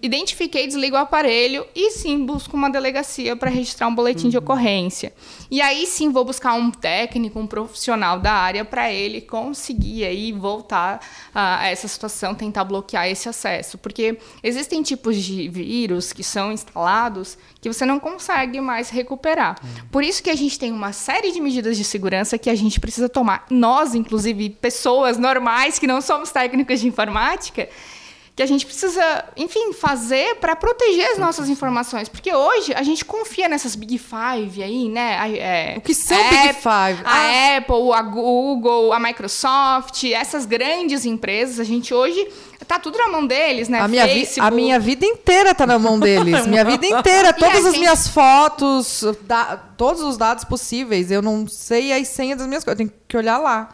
identifiquei, 0.00 0.66
desligo 0.66 0.96
o 0.96 0.98
aparelho 0.98 1.66
e 1.74 1.90
sim 1.90 2.24
busco 2.24 2.56
uma 2.56 2.70
delegacia 2.70 3.25
para 3.34 3.50
registrar 3.50 3.88
um 3.88 3.94
boletim 3.94 4.24
uhum. 4.24 4.30
de 4.30 4.38
ocorrência. 4.38 5.12
E 5.50 5.60
aí 5.60 5.86
sim 5.86 6.12
vou 6.12 6.24
buscar 6.24 6.52
um 6.54 6.70
técnico, 6.70 7.40
um 7.40 7.46
profissional 7.46 8.20
da 8.20 8.32
área 8.32 8.64
para 8.64 8.92
ele 8.92 9.20
conseguir 9.20 10.04
aí 10.04 10.32
voltar 10.32 11.00
a 11.34 11.66
essa 11.68 11.88
situação, 11.88 12.34
tentar 12.34 12.64
bloquear 12.64 13.08
esse 13.08 13.28
acesso, 13.28 13.78
porque 13.78 14.18
existem 14.42 14.82
tipos 14.82 15.16
de 15.16 15.48
vírus 15.48 16.12
que 16.12 16.22
são 16.22 16.52
instalados 16.52 17.38
que 17.60 17.72
você 17.72 17.84
não 17.86 17.98
consegue 17.98 18.60
mais 18.60 18.90
recuperar. 18.90 19.56
Uhum. 19.62 19.88
Por 19.90 20.04
isso 20.04 20.22
que 20.22 20.30
a 20.30 20.36
gente 20.36 20.58
tem 20.58 20.70
uma 20.70 20.92
série 20.92 21.32
de 21.32 21.40
medidas 21.40 21.76
de 21.76 21.84
segurança 21.84 22.38
que 22.38 22.50
a 22.50 22.54
gente 22.54 22.78
precisa 22.78 23.08
tomar, 23.08 23.46
nós 23.50 23.94
inclusive 23.94 24.50
pessoas 24.50 25.18
normais 25.18 25.78
que 25.78 25.86
não 25.86 26.00
somos 26.00 26.30
técnicos 26.30 26.80
de 26.80 26.88
informática, 26.88 27.68
que 28.36 28.42
a 28.42 28.46
gente 28.46 28.66
precisa, 28.66 29.24
enfim, 29.34 29.72
fazer 29.72 30.34
para 30.36 30.54
proteger 30.54 31.12
as 31.12 31.16
nossas 31.16 31.48
informações. 31.48 32.06
Porque 32.06 32.34
hoje 32.34 32.74
a 32.74 32.82
gente 32.82 33.02
confia 33.02 33.48
nessas 33.48 33.74
Big 33.74 33.96
Five 33.96 34.62
aí, 34.62 34.90
né? 34.90 35.38
É, 35.38 35.74
o 35.78 35.80
que 35.80 35.94
são 35.94 36.18
Big 36.28 36.52
Five? 36.52 37.00
A 37.02 37.12
ah. 37.12 37.56
Apple, 37.56 37.92
a 37.94 38.02
Google, 38.02 38.92
a 38.92 39.00
Microsoft, 39.00 40.04
essas 40.04 40.44
grandes 40.44 41.06
empresas, 41.06 41.58
a 41.58 41.64
gente 41.64 41.94
hoje 41.94 42.28
tá 42.68 42.78
tudo 42.78 42.98
na 42.98 43.08
mão 43.08 43.26
deles, 43.26 43.70
né? 43.70 43.80
A 43.80 43.88
minha, 43.88 44.06
vi, 44.06 44.28
a 44.38 44.50
minha 44.50 44.78
vida 44.78 45.06
inteira 45.06 45.54
tá 45.54 45.66
na 45.66 45.78
mão 45.78 45.98
deles. 45.98 46.46
minha 46.46 46.64
vida 46.66 46.86
inteira, 46.86 47.32
todas 47.32 47.64
as 47.64 47.78
minhas 47.78 48.06
fotos, 48.06 49.02
da, 49.22 49.56
todos 49.56 50.02
os 50.02 50.18
dados 50.18 50.44
possíveis. 50.44 51.10
Eu 51.10 51.22
não 51.22 51.48
sei 51.48 51.90
as 51.90 52.08
senhas 52.08 52.36
das 52.36 52.46
minhas 52.46 52.64
coisas, 52.64 52.78
eu 52.80 52.86
tenho 52.86 53.00
que 53.08 53.16
olhar 53.16 53.38
lá. 53.38 53.70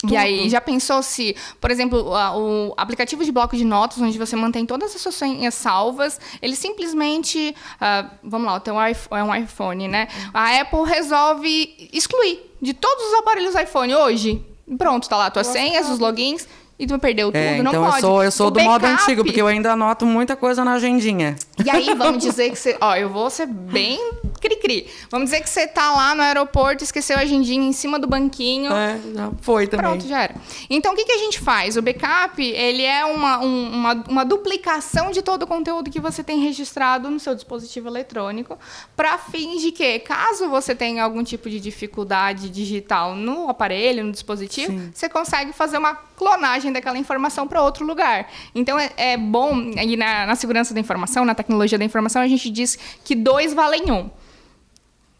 Tudo. 0.00 0.14
E 0.14 0.16
aí, 0.16 0.48
já 0.48 0.60
pensou 0.60 1.02
se, 1.02 1.36
por 1.60 1.70
exemplo, 1.70 2.06
o 2.08 2.74
aplicativo 2.76 3.22
de 3.24 3.30
bloco 3.30 3.56
de 3.56 3.64
notas, 3.64 3.98
onde 3.98 4.18
você 4.18 4.34
mantém 4.34 4.64
todas 4.64 4.94
as 4.94 5.00
suas 5.00 5.14
senhas 5.14 5.54
salvas, 5.54 6.18
ele 6.40 6.56
simplesmente. 6.56 7.54
Uh, 7.76 8.10
vamos 8.22 8.46
lá, 8.46 8.58
tem 8.60 8.72
um 8.72 8.80
é 8.80 9.24
um 9.24 9.34
iPhone, 9.34 9.88
né? 9.88 10.08
A 10.32 10.58
Apple 10.60 10.84
resolve 10.84 11.90
excluir 11.92 12.40
de 12.62 12.72
todos 12.72 13.04
os 13.08 13.14
aparelhos 13.14 13.54
iPhone 13.54 13.94
hoje. 13.94 14.42
Pronto, 14.78 15.08
tá 15.08 15.16
lá 15.16 15.26
as 15.26 15.32
tuas 15.32 15.48
senhas, 15.48 15.88
os 15.90 15.98
logins 15.98 16.46
e 16.80 16.86
tu 16.86 16.98
perdeu 16.98 17.26
tudo, 17.26 17.36
é, 17.36 17.62
não 17.62 17.72
então 17.72 17.84
pode. 17.84 17.96
Eu 17.96 18.00
sou, 18.00 18.24
eu 18.24 18.30
sou 18.30 18.50
do 18.50 18.54
backup... 18.54 18.72
modo 18.72 18.86
antigo, 18.86 19.22
porque 19.22 19.42
eu 19.42 19.46
ainda 19.46 19.72
anoto 19.72 20.06
muita 20.06 20.34
coisa 20.34 20.64
na 20.64 20.72
agendinha. 20.72 21.36
E 21.62 21.68
aí, 21.68 21.92
vamos 21.94 22.22
dizer 22.22 22.48
que 22.48 22.56
você. 22.56 22.74
Ó, 22.80 22.96
eu 22.96 23.10
vou 23.10 23.28
ser 23.28 23.44
bem 23.46 24.00
cri-cri. 24.40 24.88
Vamos 25.10 25.30
dizer 25.30 25.42
que 25.42 25.48
você 25.48 25.66
tá 25.66 25.92
lá 25.92 26.14
no 26.14 26.22
aeroporto, 26.22 26.82
esqueceu 26.82 27.16
a 27.16 27.20
agendinha 27.20 27.68
em 27.68 27.72
cima 27.72 27.98
do 27.98 28.06
banquinho. 28.06 28.72
É, 28.72 28.98
já 29.14 29.30
foi 29.40 29.66
também. 29.66 29.86
Pronto, 29.86 30.08
já 30.08 30.22
era. 30.22 30.34
Então, 30.68 30.92
o 30.92 30.96
que, 30.96 31.04
que 31.04 31.12
a 31.12 31.18
gente 31.18 31.38
faz? 31.40 31.76
O 31.76 31.82
backup, 31.82 32.42
ele 32.42 32.82
é 32.82 33.04
uma, 33.04 33.38
um, 33.38 33.72
uma, 33.72 34.04
uma 34.08 34.24
duplicação 34.24 35.10
de 35.10 35.22
todo 35.22 35.42
o 35.42 35.46
conteúdo 35.46 35.90
que 35.90 36.00
você 36.00 36.24
tem 36.24 36.40
registrado 36.40 37.10
no 37.10 37.20
seu 37.20 37.34
dispositivo 37.34 37.88
eletrônico, 37.88 38.58
para 38.96 39.18
fins 39.18 39.60
de 39.60 39.70
que, 39.72 39.98
caso 40.00 40.48
você 40.48 40.74
tenha 40.74 41.04
algum 41.04 41.22
tipo 41.22 41.48
de 41.50 41.60
dificuldade 41.60 42.48
digital 42.48 43.14
no 43.14 43.48
aparelho, 43.48 44.04
no 44.04 44.12
dispositivo, 44.12 44.72
Sim. 44.72 44.90
você 44.92 45.08
consegue 45.08 45.52
fazer 45.52 45.78
uma 45.78 45.94
clonagem 45.94 46.72
daquela 46.72 46.98
informação 46.98 47.48
para 47.48 47.62
outro 47.62 47.86
lugar. 47.86 48.28
Então 48.54 48.78
é, 48.78 48.90
é 48.96 49.16
bom, 49.16 49.54
aí 49.76 49.96
na, 49.96 50.26
na, 50.26 50.34
segurança 50.34 50.74
da 50.74 50.80
informação, 50.80 51.24
na 51.24 51.34
tecnologia 51.34 51.78
da 51.78 51.84
informação, 51.84 52.20
a 52.20 52.28
gente 52.28 52.50
diz 52.50 52.78
que 53.04 53.14
dois 53.14 53.54
valem 53.54 53.90
um. 53.90 54.10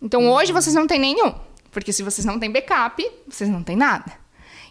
Então 0.01 0.31
hoje 0.31 0.53
vocês 0.53 0.75
não 0.75 0.87
têm 0.87 0.99
nenhum, 0.99 1.35
porque 1.71 1.93
se 1.93 2.03
vocês 2.03 2.25
não 2.25 2.39
têm 2.39 2.51
backup, 2.51 3.07
vocês 3.29 3.49
não 3.51 3.63
têm 3.63 3.77
nada. 3.77 4.21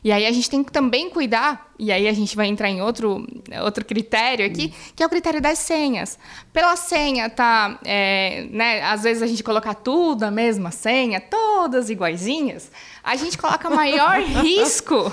E 0.03 0.11
aí 0.11 0.25
a 0.25 0.31
gente 0.31 0.49
tem 0.49 0.63
que 0.63 0.71
também 0.71 1.09
cuidar, 1.09 1.73
e 1.77 1.91
aí 1.91 2.07
a 2.07 2.13
gente 2.13 2.35
vai 2.35 2.47
entrar 2.47 2.69
em 2.69 2.81
outro, 2.81 3.27
outro 3.61 3.83
critério 3.83 4.45
aqui, 4.45 4.73
que 4.95 5.03
é 5.03 5.05
o 5.05 5.09
critério 5.09 5.41
das 5.41 5.59
senhas. 5.59 6.17
Pela 6.53 6.75
senha, 6.77 7.29
tá, 7.29 7.77
é, 7.83 8.47
né, 8.49 8.81
às 8.83 9.03
vezes 9.03 9.21
a 9.21 9.27
gente 9.27 9.43
coloca 9.43 9.73
tudo 9.73 10.23
a 10.23 10.31
mesma 10.31 10.71
senha, 10.71 11.19
todas 11.19 11.89
iguaizinhas, 11.89 12.71
a 13.03 13.15
gente 13.17 13.37
coloca 13.37 13.69
maior 13.69 14.19
risco 14.41 15.11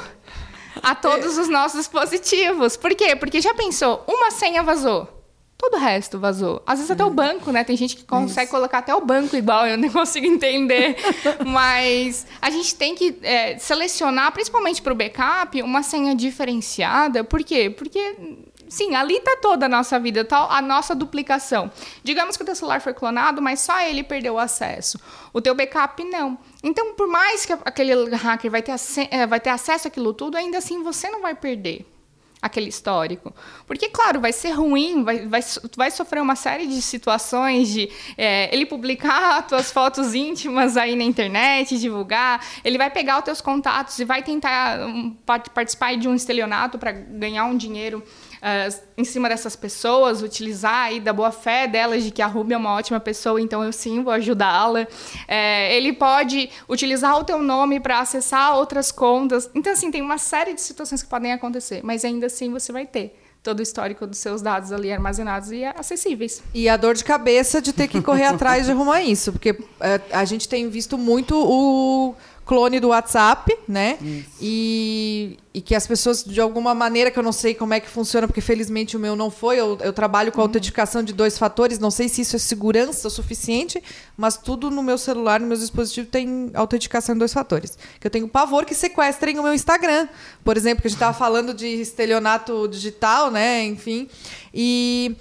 a 0.82 0.94
todos 0.94 1.36
os 1.36 1.48
nossos 1.48 1.80
dispositivos. 1.80 2.76
Por 2.76 2.94
quê? 2.94 3.16
Porque 3.16 3.40
já 3.40 3.54
pensou, 3.54 4.04
uma 4.06 4.30
senha 4.30 4.62
vazou. 4.62 5.15
Todo 5.58 5.74
o 5.74 5.78
resto 5.78 6.18
vazou. 6.18 6.62
Às 6.66 6.80
vezes 6.80 6.90
até 6.90 7.04
o 7.04 7.10
banco, 7.10 7.50
né? 7.50 7.64
Tem 7.64 7.76
gente 7.76 7.96
que 7.96 8.04
consegue 8.04 8.44
Isso. 8.44 8.54
colocar 8.54 8.78
até 8.78 8.94
o 8.94 9.00
banco 9.00 9.34
igual, 9.34 9.66
eu 9.66 9.78
nem 9.78 9.88
consigo 9.90 10.26
entender. 10.26 10.96
Mas 11.46 12.26
a 12.42 12.50
gente 12.50 12.74
tem 12.74 12.94
que 12.94 13.18
é, 13.22 13.56
selecionar, 13.58 14.32
principalmente 14.32 14.82
para 14.82 14.92
o 14.92 14.96
backup, 14.96 15.62
uma 15.62 15.82
senha 15.82 16.14
diferenciada. 16.14 17.24
Por 17.24 17.42
quê? 17.42 17.70
Porque 17.70 18.16
sim, 18.68 18.94
ali 18.94 19.16
está 19.16 19.38
toda 19.40 19.64
a 19.64 19.68
nossa 19.68 19.98
vida, 19.98 20.26
tá 20.26 20.46
a 20.50 20.60
nossa 20.60 20.94
duplicação. 20.94 21.70
Digamos 22.04 22.36
que 22.36 22.42
o 22.42 22.46
teu 22.46 22.54
celular 22.54 22.82
foi 22.82 22.92
clonado, 22.92 23.40
mas 23.40 23.60
só 23.60 23.80
ele 23.80 24.02
perdeu 24.02 24.34
o 24.34 24.38
acesso. 24.38 25.00
O 25.32 25.40
teu 25.40 25.54
backup 25.54 26.04
não. 26.04 26.36
Então, 26.62 26.94
por 26.94 27.06
mais 27.08 27.46
que 27.46 27.52
aquele 27.64 28.14
hacker 28.14 28.50
vai 28.50 28.60
ter, 28.62 28.74
é, 29.10 29.26
vai 29.26 29.40
ter 29.40 29.50
acesso 29.50 29.88
àquilo 29.88 30.12
tudo, 30.12 30.36
ainda 30.36 30.58
assim 30.58 30.82
você 30.82 31.08
não 31.08 31.22
vai 31.22 31.34
perder 31.34 31.95
aquele 32.46 32.68
histórico. 32.68 33.34
Porque, 33.66 33.88
claro, 33.88 34.20
vai 34.20 34.32
ser 34.32 34.50
ruim, 34.50 35.04
vai, 35.04 35.26
vai, 35.26 35.40
vai 35.76 35.90
sofrer 35.90 36.20
uma 36.20 36.36
série 36.36 36.66
de 36.66 36.80
situações 36.80 37.68
de 37.68 37.90
é, 38.16 38.52
ele 38.54 38.66
publicar 38.66 39.38
as 39.40 39.46
tuas 39.46 39.70
fotos 39.70 40.14
íntimas 40.14 40.76
aí 40.76 40.96
na 40.96 41.04
internet, 41.04 41.78
divulgar, 41.78 42.44
ele 42.64 42.78
vai 42.78 42.90
pegar 42.90 43.18
os 43.18 43.24
teus 43.24 43.40
contatos 43.40 43.98
e 43.98 44.04
vai 44.04 44.22
tentar 44.22 44.86
um, 44.86 45.14
participar 45.54 45.96
de 45.96 46.08
um 46.08 46.14
estelionato 46.14 46.78
para 46.78 46.92
ganhar 46.92 47.44
um 47.44 47.56
dinheiro 47.56 48.02
uh, 48.46 48.80
em 48.96 49.04
cima 49.04 49.28
dessas 49.28 49.56
pessoas, 49.56 50.22
utilizar 50.22 50.86
aí 50.86 51.00
da 51.00 51.12
boa 51.12 51.32
fé 51.32 51.66
delas 51.66 52.04
de 52.04 52.10
que 52.10 52.22
a 52.22 52.26
Ruby 52.26 52.54
é 52.54 52.56
uma 52.56 52.74
ótima 52.74 53.00
pessoa, 53.00 53.40
então 53.40 53.64
eu 53.64 53.72
sim 53.72 54.02
vou 54.02 54.12
ajudá-la. 54.12 54.86
É, 55.26 55.76
ele 55.76 55.92
pode 55.92 56.48
utilizar 56.68 57.18
o 57.18 57.24
teu 57.24 57.42
nome 57.42 57.80
para 57.80 57.98
acessar 57.98 58.56
outras 58.56 58.92
contas. 58.92 59.50
Então, 59.54 59.72
assim, 59.72 59.90
tem 59.90 60.00
uma 60.00 60.18
série 60.18 60.54
de 60.54 60.60
situações 60.60 61.02
que 61.02 61.08
podem 61.08 61.32
acontecer, 61.32 61.80
mas 61.82 62.04
ainda 62.04 62.26
assim 62.26 62.50
você 62.52 62.72
vai 62.72 62.86
ter 62.86 63.18
todo 63.42 63.60
o 63.60 63.62
histórico 63.62 64.06
dos 64.08 64.18
seus 64.18 64.42
dados 64.42 64.72
ali 64.72 64.92
armazenados 64.92 65.52
e 65.52 65.64
acessíveis. 65.64 66.42
E 66.52 66.68
a 66.68 66.76
dor 66.76 66.94
de 66.94 67.04
cabeça 67.04 67.62
de 67.62 67.72
ter 67.72 67.86
que 67.86 68.02
correr 68.02 68.24
atrás 68.26 68.66
de 68.66 68.72
arrumar 68.72 69.02
isso, 69.02 69.30
porque 69.30 69.56
é, 69.80 70.00
a 70.10 70.24
gente 70.24 70.48
tem 70.48 70.68
visto 70.68 70.98
muito 70.98 71.36
o 71.36 72.14
clone 72.46 72.78
do 72.78 72.88
WhatsApp, 72.88 73.52
né? 73.66 73.98
E, 74.40 75.36
e 75.52 75.60
que 75.60 75.74
as 75.74 75.84
pessoas, 75.84 76.22
de 76.22 76.40
alguma 76.40 76.76
maneira, 76.76 77.10
que 77.10 77.18
eu 77.18 77.22
não 77.22 77.32
sei 77.32 77.54
como 77.54 77.74
é 77.74 77.80
que 77.80 77.88
funciona, 77.88 78.28
porque 78.28 78.40
felizmente 78.40 78.96
o 78.96 79.00
meu 79.00 79.16
não 79.16 79.32
foi, 79.32 79.58
eu, 79.58 79.76
eu 79.82 79.92
trabalho 79.92 80.30
com 80.30 80.38
uhum. 80.38 80.44
autenticação 80.44 81.02
de 81.02 81.12
dois 81.12 81.36
fatores, 81.36 81.80
não 81.80 81.90
sei 81.90 82.08
se 82.08 82.20
isso 82.20 82.36
é 82.36 82.38
segurança 82.38 83.08
o 83.08 83.10
suficiente, 83.10 83.82
mas 84.16 84.36
tudo 84.36 84.70
no 84.70 84.80
meu 84.80 84.96
celular, 84.96 85.40
no 85.40 85.46
meu 85.48 85.56
dispositivo, 85.56 86.06
tem 86.06 86.52
autenticação 86.54 87.16
de 87.16 87.18
dois 87.18 87.32
fatores. 87.32 87.76
Que 87.98 88.06
eu 88.06 88.10
tenho 88.10 88.28
pavor 88.28 88.64
que 88.64 88.76
sequestrem 88.76 89.40
o 89.40 89.42
meu 89.42 89.52
Instagram, 89.52 90.08
por 90.44 90.56
exemplo, 90.56 90.82
que 90.82 90.86
a 90.86 90.90
gente 90.90 90.96
estava 90.96 91.18
falando 91.18 91.52
de 91.52 91.66
estelionato 91.66 92.68
digital, 92.68 93.28
né? 93.28 93.64
Enfim. 93.64 94.08
E. 94.54 95.16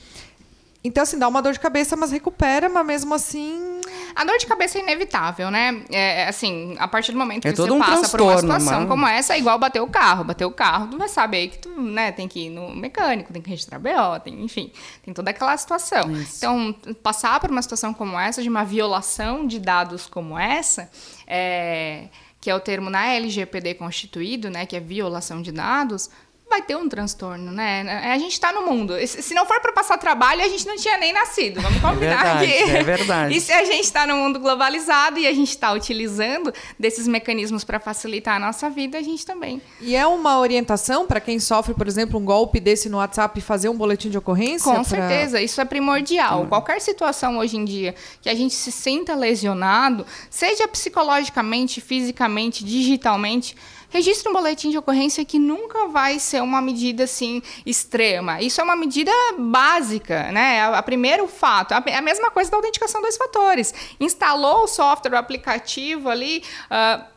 Então, 0.84 1.02
assim, 1.02 1.18
dá 1.18 1.28
uma 1.28 1.42
dor 1.42 1.54
de 1.54 1.60
cabeça, 1.60 1.96
mas 1.96 2.12
recupera, 2.12 2.70
mas 2.70 2.86
mesmo 2.86 3.16
assim. 3.16 3.75
A 4.16 4.24
dor 4.24 4.38
de 4.38 4.46
cabeça 4.46 4.78
é 4.78 4.82
inevitável, 4.82 5.52
né? 5.52 5.84
É, 5.92 6.22
é 6.22 6.28
assim, 6.28 6.76
a 6.80 6.88
partir 6.88 7.12
do 7.12 7.18
momento 7.18 7.42
que 7.44 7.48
é 7.48 7.54
você 7.54 7.70
um 7.70 7.80
passa 7.80 8.10
por 8.10 8.22
uma 8.22 8.38
situação 8.38 8.74
mano. 8.74 8.88
como 8.88 9.08
essa, 9.08 9.34
é 9.36 9.40
igual 9.40 9.58
bater 9.60 9.82
o 9.82 9.88
carro. 9.88 10.24
Bater 10.24 10.46
o 10.46 10.52
carro, 10.52 10.88
tu 10.88 10.98
vai 10.98 11.08
saber 11.08 11.50
que 11.50 11.58
tu 11.60 11.70
né, 11.70 12.12
tem 12.12 12.28
que 12.28 12.48
ir 12.48 12.50
no 12.50 12.76
mecânico, 12.76 13.32
tem 13.32 13.42
que 13.42 13.50
registrar 13.50 13.80
BO, 13.80 14.20
tem, 14.24 14.44
enfim, 14.44 14.72
tem 15.04 15.14
toda 15.14 15.32
aquela 15.32 15.56
situação. 15.58 16.12
Isso. 16.12 16.38
Então, 16.38 16.74
passar 17.04 17.40
por 17.40 17.50
uma 17.50 17.62
situação 17.62 17.94
como 17.94 18.20
essa, 18.20 18.42
de 18.42 18.50
uma 18.50 18.64
violação 18.64 19.46
de 19.46 19.60
dados 19.60 20.08
como 20.08 20.38
essa, 20.38 20.90
é, 21.28 22.08
que 22.40 22.50
é 22.50 22.56
o 22.56 22.60
termo 22.60 22.90
na 22.90 23.08
LGPD 23.08 23.74
constituído, 23.74 24.50
né, 24.50 24.66
que 24.66 24.76
é 24.76 24.80
violação 24.80 25.42
de 25.42 25.52
dados, 25.52 26.10
vai 26.56 26.62
ter 26.62 26.76
um 26.76 26.88
transtorno, 26.88 27.52
né? 27.52 27.82
A 28.12 28.18
gente 28.18 28.32
está 28.32 28.52
no 28.52 28.66
mundo. 28.66 28.94
Se 29.06 29.34
não 29.34 29.46
for 29.46 29.60
para 29.60 29.74
passar 29.74 29.98
trabalho, 29.98 30.42
a 30.42 30.48
gente 30.48 30.66
não 30.66 30.78
tinha 30.78 30.98
nem 30.98 31.12
nascido. 31.12 31.62
Vamos 31.62 31.78
é 31.78 31.82
combinar 31.82 32.14
é 32.14 32.16
verdade, 32.16 32.46
aqui. 32.46 32.72
É 32.72 32.84
verdade. 32.84 33.38
E 33.38 33.42
se 33.42 33.52
a 33.52 33.64
gente 33.66 33.84
está 33.84 34.08
no 34.08 34.16
mundo 34.16 34.40
globalizado 34.40 35.20
e 35.20 35.28
a 35.28 35.34
gente 35.34 35.50
está 35.50 35.74
utilizando 35.74 36.54
desses 36.80 37.08
mecanismos 37.08 37.64
para 37.64 37.80
facilitar 37.80 38.38
a 38.38 38.40
nossa 38.40 38.70
vida, 38.70 38.98
a 38.98 39.02
gente 39.02 39.26
também. 39.26 39.62
E 39.82 39.96
é 39.96 40.08
uma 40.08 40.40
orientação 40.40 41.06
para 41.06 41.20
quem 41.20 41.40
sofre, 41.40 41.74
por 41.74 41.88
exemplo, 41.88 42.20
um 42.20 42.24
golpe 42.24 42.60
desse 42.60 42.88
no 42.88 42.98
WhatsApp 42.98 43.40
fazer 43.42 43.68
um 43.68 43.76
boletim 43.76 44.10
de 44.10 44.18
ocorrência? 44.18 44.72
Com 44.72 44.76
pra... 44.76 44.84
certeza, 44.84 45.42
isso 45.42 45.60
é 45.60 45.66
primordial. 45.66 46.44
Hum. 46.44 46.48
Qualquer 46.48 46.80
situação 46.80 47.38
hoje 47.38 47.58
em 47.58 47.66
dia 47.66 47.96
que 48.22 48.30
a 48.30 48.34
gente 48.34 48.54
se 48.54 48.72
sinta 48.72 49.14
lesionado, 49.14 50.06
seja 50.30 50.68
psicologicamente, 50.68 51.82
fisicamente, 51.82 52.64
digitalmente, 52.64 53.56
registre 53.96 54.30
um 54.30 54.34
boletim 54.34 54.70
de 54.70 54.78
ocorrência 54.78 55.24
que 55.24 55.40
nunca 55.40 55.88
vai 55.88 56.20
ser 56.20 56.42
uma 56.42 56.62
medida 56.62 57.06
assim 57.06 57.42
extrema. 57.66 58.42
Isso 58.42 58.60
é 58.60 58.64
uma 58.64 58.76
medida 58.76 59.12
básica, 59.40 60.32
né? 60.34 60.62
A, 60.62 60.80
a 60.80 60.84
primeiro 60.84 61.28
fato, 61.28 61.72
a, 61.72 61.78
a, 61.78 62.02
mesma 62.02 62.30
coisa 62.30 62.52
da 62.52 62.58
autenticação 62.58 63.02
dois 63.02 63.16
fatores. 63.16 63.74
Instalou 64.00 64.64
o 64.64 64.68
software, 64.68 65.14
o 65.14 65.18
aplicativo 65.18 66.10
ali. 66.10 66.44
Uh, 66.66 67.16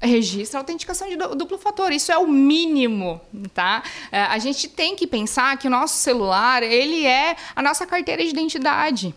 registra 0.00 0.58
a 0.58 0.62
autenticação 0.62 1.08
de 1.08 1.16
duplo 1.16 1.58
fator. 1.58 1.92
Isso 1.92 2.10
é 2.10 2.18
o 2.18 2.26
mínimo, 2.26 3.20
tá? 3.54 3.84
É, 4.10 4.22
a 4.22 4.38
gente 4.38 4.68
tem 4.68 4.96
que 4.96 5.06
pensar 5.06 5.56
que 5.56 5.68
o 5.68 5.70
nosso 5.70 5.94
celular, 5.96 6.62
ele 6.62 7.06
é 7.06 7.36
a 7.54 7.62
nossa 7.62 7.86
carteira 7.86 8.22
de 8.22 8.30
identidade. 8.30 9.14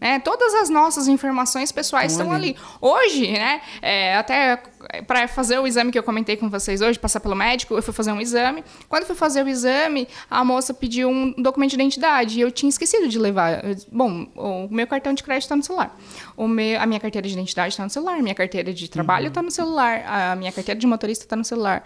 Né? 0.00 0.20
Todas 0.20 0.54
as 0.54 0.68
nossas 0.68 1.08
informações 1.08 1.72
pessoais 1.72 2.12
estão, 2.12 2.32
ali. 2.32 2.50
ali. 2.50 2.56
Hoje, 2.80 3.32
né, 3.32 3.60
é, 3.82 4.16
até 4.16 4.62
para 5.06 5.28
fazer 5.28 5.58
o 5.58 5.66
exame 5.66 5.92
que 5.92 5.98
eu 5.98 6.02
comentei 6.02 6.36
com 6.36 6.48
vocês 6.48 6.80
hoje, 6.80 6.98
passar 6.98 7.20
pelo 7.20 7.36
médico, 7.36 7.74
eu 7.74 7.82
fui 7.82 7.92
fazer 7.92 8.12
um 8.12 8.20
exame. 8.20 8.64
Quando 8.88 9.02
eu 9.02 9.06
fui 9.06 9.16
fazer 9.16 9.44
o 9.44 9.48
exame, 9.48 10.08
a 10.30 10.44
moça 10.44 10.72
pediu 10.72 11.08
um 11.08 11.32
documento 11.32 11.70
de 11.70 11.76
identidade 11.76 12.38
e 12.38 12.40
eu 12.40 12.50
tinha 12.50 12.70
esquecido 12.70 13.08
de 13.08 13.18
levar. 13.18 13.62
Bom, 13.92 14.26
o 14.34 14.68
meu 14.70 14.86
cartão 14.86 15.12
de 15.12 15.22
crédito 15.22 15.44
está 15.44 15.56
no 15.56 15.62
celular. 15.62 15.96
O 16.36 16.48
meu, 16.48 16.80
a 16.80 16.86
minha 16.86 17.00
carteira 17.00 17.26
de 17.26 17.34
identidade 17.34 17.74
está 17.74 17.84
no 17.84 17.90
celular, 17.90 18.18
a 18.18 18.22
minha 18.22 18.34
carteira 18.34 18.72
de 18.72 18.88
trabalho 18.88 19.28
está 19.28 19.40
uhum. 19.40 19.46
no 19.46 19.50
celular, 19.50 20.04
a 20.06 20.36
minha 20.36 20.52
carteira 20.52 20.80
de 20.80 20.86
motorista 20.86 21.24
está 21.24 21.36
no 21.36 21.44
celular. 21.44 21.84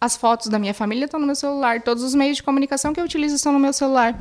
As 0.00 0.16
fotos 0.16 0.48
da 0.48 0.58
minha 0.58 0.74
família 0.74 1.04
estão 1.04 1.18
no 1.18 1.26
meu 1.26 1.34
celular, 1.34 1.82
todos 1.82 2.02
os 2.02 2.14
meios 2.14 2.36
de 2.36 2.42
comunicação 2.42 2.92
que 2.92 3.00
eu 3.00 3.04
utilizo 3.04 3.36
estão 3.36 3.52
no 3.52 3.58
meu 3.58 3.72
celular. 3.72 4.18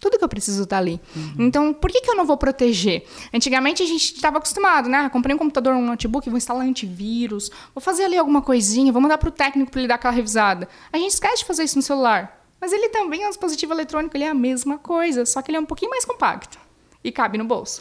Tudo 0.00 0.18
que 0.18 0.24
eu 0.24 0.28
preciso 0.28 0.62
está 0.62 0.78
ali. 0.78 1.00
Uhum. 1.14 1.34
Então, 1.38 1.72
por 1.72 1.90
que, 1.90 2.00
que 2.00 2.10
eu 2.10 2.16
não 2.16 2.24
vou 2.24 2.36
proteger? 2.36 3.04
Antigamente 3.34 3.82
a 3.82 3.86
gente 3.86 4.14
estava 4.14 4.38
acostumado, 4.38 4.88
né? 4.88 4.98
Ah, 4.98 5.10
comprei 5.10 5.34
um 5.34 5.38
computador, 5.38 5.74
um 5.74 5.84
notebook, 5.84 6.28
vou 6.28 6.38
instalar 6.38 6.66
antivírus, 6.66 7.50
vou 7.74 7.82
fazer 7.82 8.04
ali 8.04 8.16
alguma 8.16 8.40
coisinha, 8.40 8.92
vou 8.92 9.02
mandar 9.02 9.18
para 9.18 9.28
o 9.28 9.32
técnico 9.32 9.70
para 9.70 9.80
ele 9.80 9.88
dar 9.88 9.96
aquela 9.96 10.14
revisada. 10.14 10.68
A 10.92 10.96
gente 10.96 11.12
esquece 11.12 11.38
de 11.38 11.44
fazer 11.44 11.64
isso 11.64 11.76
no 11.76 11.82
celular. 11.82 12.38
Mas 12.60 12.72
ele 12.72 12.90
também 12.90 13.22
é 13.22 13.26
um 13.26 13.30
dispositivo 13.30 13.72
eletrônico, 13.72 14.14
ele 14.16 14.24
é 14.24 14.28
a 14.28 14.34
mesma 14.34 14.76
coisa, 14.76 15.24
só 15.24 15.40
que 15.40 15.50
ele 15.50 15.56
é 15.56 15.60
um 15.60 15.64
pouquinho 15.64 15.90
mais 15.90 16.04
compacto 16.04 16.58
e 17.02 17.10
cabe 17.10 17.38
no 17.38 17.44
bolso. 17.44 17.80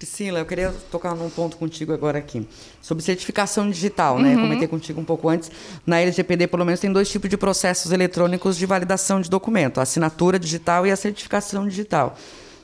Priscila, 0.00 0.38
eu 0.38 0.46
queria 0.46 0.74
tocar 0.90 1.14
num 1.14 1.28
ponto 1.28 1.58
contigo 1.58 1.92
agora 1.92 2.18
aqui. 2.18 2.48
Sobre 2.80 3.04
certificação 3.04 3.68
digital, 3.68 4.18
né? 4.18 4.34
Uhum. 4.34 4.42
Comentei 4.44 4.66
contigo 4.66 4.98
um 4.98 5.04
pouco 5.04 5.28
antes. 5.28 5.50
Na 5.86 6.00
LGPD, 6.00 6.46
pelo 6.46 6.64
menos, 6.64 6.80
tem 6.80 6.90
dois 6.90 7.10
tipos 7.10 7.28
de 7.28 7.36
processos 7.36 7.92
eletrônicos 7.92 8.56
de 8.56 8.64
validação 8.64 9.20
de 9.20 9.28
documento: 9.28 9.78
a 9.78 9.82
assinatura 9.82 10.38
digital 10.38 10.86
e 10.86 10.90
a 10.90 10.96
certificação 10.96 11.68
digital. 11.68 12.16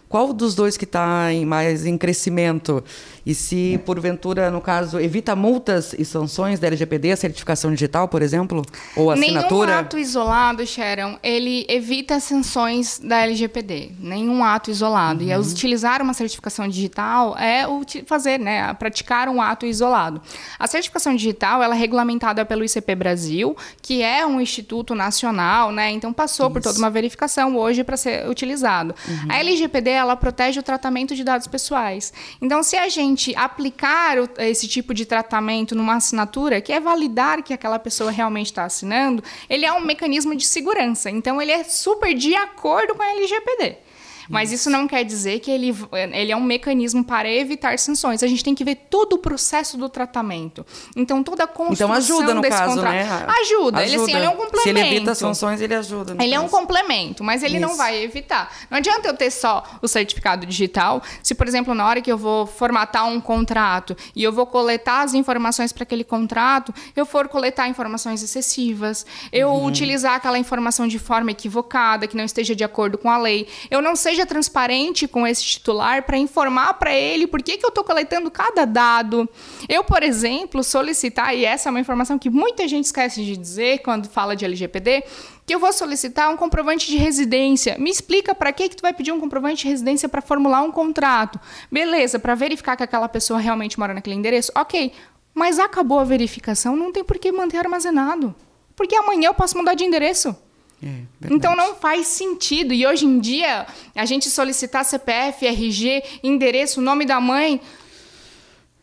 Qual 0.08 0.32
dos 0.32 0.54
dois 0.54 0.76
que 0.76 0.84
está 0.84 1.28
mais 1.44 1.84
em 1.84 1.98
crescimento? 1.98 2.82
E 3.24 3.34
se, 3.34 3.80
porventura, 3.84 4.52
no 4.52 4.60
caso, 4.60 5.00
evita 5.00 5.34
multas 5.34 5.92
e 5.98 6.04
sanções 6.04 6.60
da 6.60 6.68
LGPD, 6.68 7.10
a 7.10 7.16
certificação 7.16 7.72
digital, 7.72 8.06
por 8.06 8.22
exemplo? 8.22 8.62
Ou 8.94 9.10
assinatura? 9.10 9.66
Nenhum 9.66 9.80
ato 9.80 9.98
isolado, 9.98 10.64
Sharon, 10.64 11.18
ele 11.24 11.66
evita 11.68 12.20
sanções 12.20 13.00
da 13.02 13.22
LGPD. 13.22 13.90
Nenhum 13.98 14.44
ato 14.44 14.70
isolado. 14.70 15.24
Uhum. 15.24 15.30
E 15.30 15.36
utilizar 15.36 16.00
uma 16.00 16.14
certificação 16.14 16.68
digital 16.68 17.36
é 17.36 17.66
fazer, 18.06 18.38
né, 18.38 18.72
praticar 18.74 19.28
um 19.28 19.42
ato 19.42 19.66
isolado. 19.66 20.22
A 20.56 20.68
certificação 20.68 21.16
digital, 21.16 21.60
ela 21.64 21.74
é 21.74 21.78
regulamentada 21.78 22.44
pelo 22.44 22.64
ICP 22.64 22.94
Brasil, 22.94 23.56
que 23.82 24.02
é 24.02 24.24
um 24.24 24.40
instituto 24.40 24.94
nacional, 24.94 25.72
né? 25.72 25.90
Então 25.90 26.12
passou 26.12 26.46
Isso. 26.46 26.52
por 26.52 26.62
toda 26.62 26.78
uma 26.78 26.90
verificação 26.90 27.56
hoje 27.56 27.82
para 27.82 27.96
ser 27.96 28.28
utilizado. 28.28 28.94
Uhum. 29.08 29.26
A 29.28 29.38
LGPD 29.40 29.95
ela 29.96 30.16
protege 30.16 30.60
o 30.60 30.62
tratamento 30.62 31.14
de 31.14 31.24
dados 31.24 31.46
pessoais. 31.46 32.12
Então, 32.40 32.62
se 32.62 32.76
a 32.76 32.88
gente 32.88 33.34
aplicar 33.36 34.18
o, 34.18 34.28
esse 34.38 34.68
tipo 34.68 34.94
de 34.94 35.06
tratamento 35.06 35.74
numa 35.74 35.96
assinatura, 35.96 36.60
que 36.60 36.72
é 36.72 36.80
validar 36.80 37.42
que 37.42 37.52
aquela 37.52 37.78
pessoa 37.78 38.10
realmente 38.10 38.46
está 38.46 38.64
assinando, 38.64 39.22
ele 39.48 39.64
é 39.64 39.72
um 39.72 39.80
mecanismo 39.80 40.34
de 40.34 40.44
segurança. 40.46 41.10
Então, 41.10 41.40
ele 41.40 41.52
é 41.52 41.64
super 41.64 42.14
de 42.14 42.34
acordo 42.34 42.94
com 42.94 43.02
a 43.02 43.10
LGPD. 43.10 43.85
Mas 44.28 44.52
isso 44.52 44.70
não 44.70 44.86
quer 44.86 45.04
dizer 45.04 45.40
que 45.40 45.50
ele, 45.50 45.74
ele 46.12 46.32
é 46.32 46.36
um 46.36 46.42
mecanismo 46.42 47.04
para 47.04 47.30
evitar 47.30 47.78
sanções. 47.78 48.22
A 48.22 48.26
gente 48.26 48.42
tem 48.42 48.54
que 48.54 48.64
ver 48.64 48.76
todo 48.90 49.14
o 49.14 49.18
processo 49.18 49.76
do 49.76 49.88
tratamento. 49.88 50.64
Então, 50.94 51.22
toda 51.22 51.44
a 51.44 51.46
construção 51.46 51.88
então, 51.88 51.96
ajuda, 51.96 52.34
no 52.34 52.40
desse 52.40 52.58
caso, 52.58 52.74
contrato. 52.74 52.92
Né? 52.92 53.02
Ajuda. 53.02 53.32
ajuda. 53.40 53.84
Ele, 53.84 53.96
assim, 53.96 54.14
ele 54.14 54.24
é 54.24 54.28
um 54.28 54.36
complemento. 54.36 54.62
Se 54.62 54.68
ele 54.68 54.80
evita 54.80 55.14
sanções, 55.14 55.60
ele 55.60 55.74
ajuda. 55.74 56.12
Ele 56.12 56.18
caso. 56.18 56.34
é 56.34 56.40
um 56.40 56.48
complemento, 56.48 57.24
mas 57.24 57.42
ele 57.42 57.58
isso. 57.58 57.66
não 57.66 57.76
vai 57.76 58.02
evitar. 58.02 58.52
Não 58.70 58.78
adianta 58.78 59.08
eu 59.08 59.14
ter 59.14 59.30
só 59.30 59.64
o 59.80 59.88
certificado 59.88 60.46
digital. 60.46 61.02
Se, 61.22 61.34
por 61.34 61.46
exemplo, 61.46 61.74
na 61.74 61.86
hora 61.86 62.00
que 62.00 62.10
eu 62.10 62.18
vou 62.18 62.46
formatar 62.46 63.06
um 63.06 63.20
contrato 63.20 63.96
e 64.14 64.22
eu 64.22 64.32
vou 64.32 64.46
coletar 64.46 65.02
as 65.02 65.14
informações 65.14 65.72
para 65.72 65.82
aquele 65.82 66.04
contrato, 66.04 66.74
eu 66.94 67.04
for 67.04 67.28
coletar 67.28 67.68
informações 67.68 68.22
excessivas, 68.22 69.04
eu 69.32 69.48
uhum. 69.48 69.66
utilizar 69.66 70.14
aquela 70.14 70.38
informação 70.38 70.86
de 70.86 70.98
forma 70.98 71.30
equivocada, 71.30 72.06
que 72.06 72.16
não 72.16 72.24
esteja 72.24 72.54
de 72.54 72.64
acordo 72.64 72.98
com 72.98 73.10
a 73.10 73.18
lei, 73.18 73.46
eu 73.70 73.82
não 73.82 73.94
seja 73.96 74.15
transparente 74.24 75.06
com 75.06 75.26
esse 75.26 75.44
titular 75.44 76.04
para 76.04 76.16
informar 76.16 76.74
para 76.74 76.94
ele 76.94 77.26
por 77.26 77.42
que, 77.42 77.58
que 77.58 77.66
eu 77.66 77.68
estou 77.68 77.84
coletando 77.84 78.30
cada 78.30 78.64
dado. 78.64 79.28
Eu, 79.68 79.84
por 79.84 80.02
exemplo, 80.02 80.62
solicitar, 80.62 81.34
e 81.34 81.44
essa 81.44 81.68
é 81.68 81.70
uma 81.70 81.80
informação 81.80 82.18
que 82.18 82.30
muita 82.30 82.66
gente 82.68 82.84
esquece 82.84 83.24
de 83.24 83.36
dizer 83.36 83.82
quando 83.82 84.08
fala 84.08 84.34
de 84.34 84.44
LGPD, 84.44 85.04
que 85.44 85.54
eu 85.54 85.58
vou 85.58 85.72
solicitar 85.72 86.30
um 86.32 86.36
comprovante 86.36 86.86
de 86.86 86.96
residência. 86.96 87.76
Me 87.78 87.90
explica 87.90 88.34
para 88.34 88.52
que 88.52 88.68
que 88.68 88.76
tu 88.76 88.82
vai 88.82 88.94
pedir 88.94 89.12
um 89.12 89.20
comprovante 89.20 89.62
de 89.62 89.68
residência 89.68 90.08
para 90.08 90.22
formular 90.22 90.62
um 90.62 90.72
contrato. 90.72 91.38
Beleza, 91.70 92.18
para 92.18 92.34
verificar 92.34 92.76
que 92.76 92.82
aquela 92.82 93.08
pessoa 93.08 93.38
realmente 93.38 93.78
mora 93.78 93.92
naquele 93.92 94.16
endereço. 94.16 94.50
OK. 94.54 94.92
Mas 95.34 95.58
acabou 95.58 95.98
a 95.98 96.04
verificação, 96.04 96.74
não 96.74 96.90
tem 96.90 97.04
por 97.04 97.18
que 97.18 97.30
manter 97.30 97.58
armazenado. 97.58 98.34
Porque 98.74 98.96
amanhã 98.96 99.28
eu 99.28 99.34
posso 99.34 99.56
mudar 99.56 99.74
de 99.74 99.84
endereço. 99.84 100.34
É, 100.82 101.00
então 101.30 101.56
não 101.56 101.74
faz 101.74 102.06
sentido. 102.06 102.72
E 102.74 102.86
hoje 102.86 103.06
em 103.06 103.18
dia, 103.18 103.66
a 103.94 104.04
gente 104.04 104.30
solicitar 104.30 104.84
CPF, 104.84 105.46
RG, 105.46 106.02
endereço, 106.22 106.80
nome 106.80 107.04
da 107.04 107.20
mãe. 107.20 107.60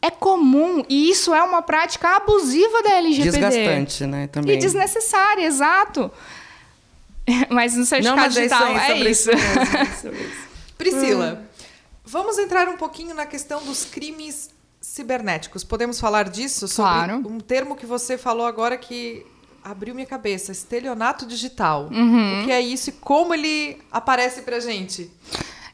É 0.02 0.12
comum 0.12 0.84
e 0.90 1.10
isso 1.10 1.34
é 1.34 1.42
uma 1.42 1.62
prática 1.62 2.18
abusiva 2.18 2.84
da 2.84 2.96
LGPD. 2.96 3.32
Desgastante, 3.32 4.06
né? 4.06 4.28
Também. 4.28 4.56
E 4.56 4.60
desnecessária, 4.60 5.46
exato. 5.46 6.12
Mas 7.50 7.76
no 7.76 7.86
certificado 7.86 8.18
não, 8.18 8.24
mas 8.26 8.34
digital 8.34 8.78
é, 8.78 8.92
é 8.92 9.10
isso. 9.10 9.32
isso. 9.32 10.10
Priscila, 10.78 11.42
hum. 11.42 11.66
vamos 12.04 12.38
entrar 12.38 12.68
um 12.68 12.76
pouquinho 12.76 13.16
na 13.16 13.26
questão 13.26 13.64
dos 13.64 13.86
crimes 13.86 14.50
cibernéticos. 14.82 15.64
Podemos 15.64 16.02
falar 16.02 16.28
disso? 16.28 16.68
Sobre 16.68 16.92
claro. 16.92 17.16
um 17.26 17.40
termo 17.40 17.78
que 17.78 17.86
você 17.86 18.18
falou 18.18 18.46
agora 18.46 18.78
que 18.78 19.26
abriu 19.64 19.96
minha 19.96 20.08
cabeça. 20.08 20.52
Estelionato 20.52 21.26
digital. 21.26 21.90
Uhum. 21.92 22.42
O 22.42 22.46
que 22.46 22.52
é 22.52 22.62
isso 22.62 22.90
e 22.90 22.94
como 22.94 23.34
ele 23.34 23.80
aparece 23.92 24.42
pra 24.42 24.60
gente? 24.60 25.10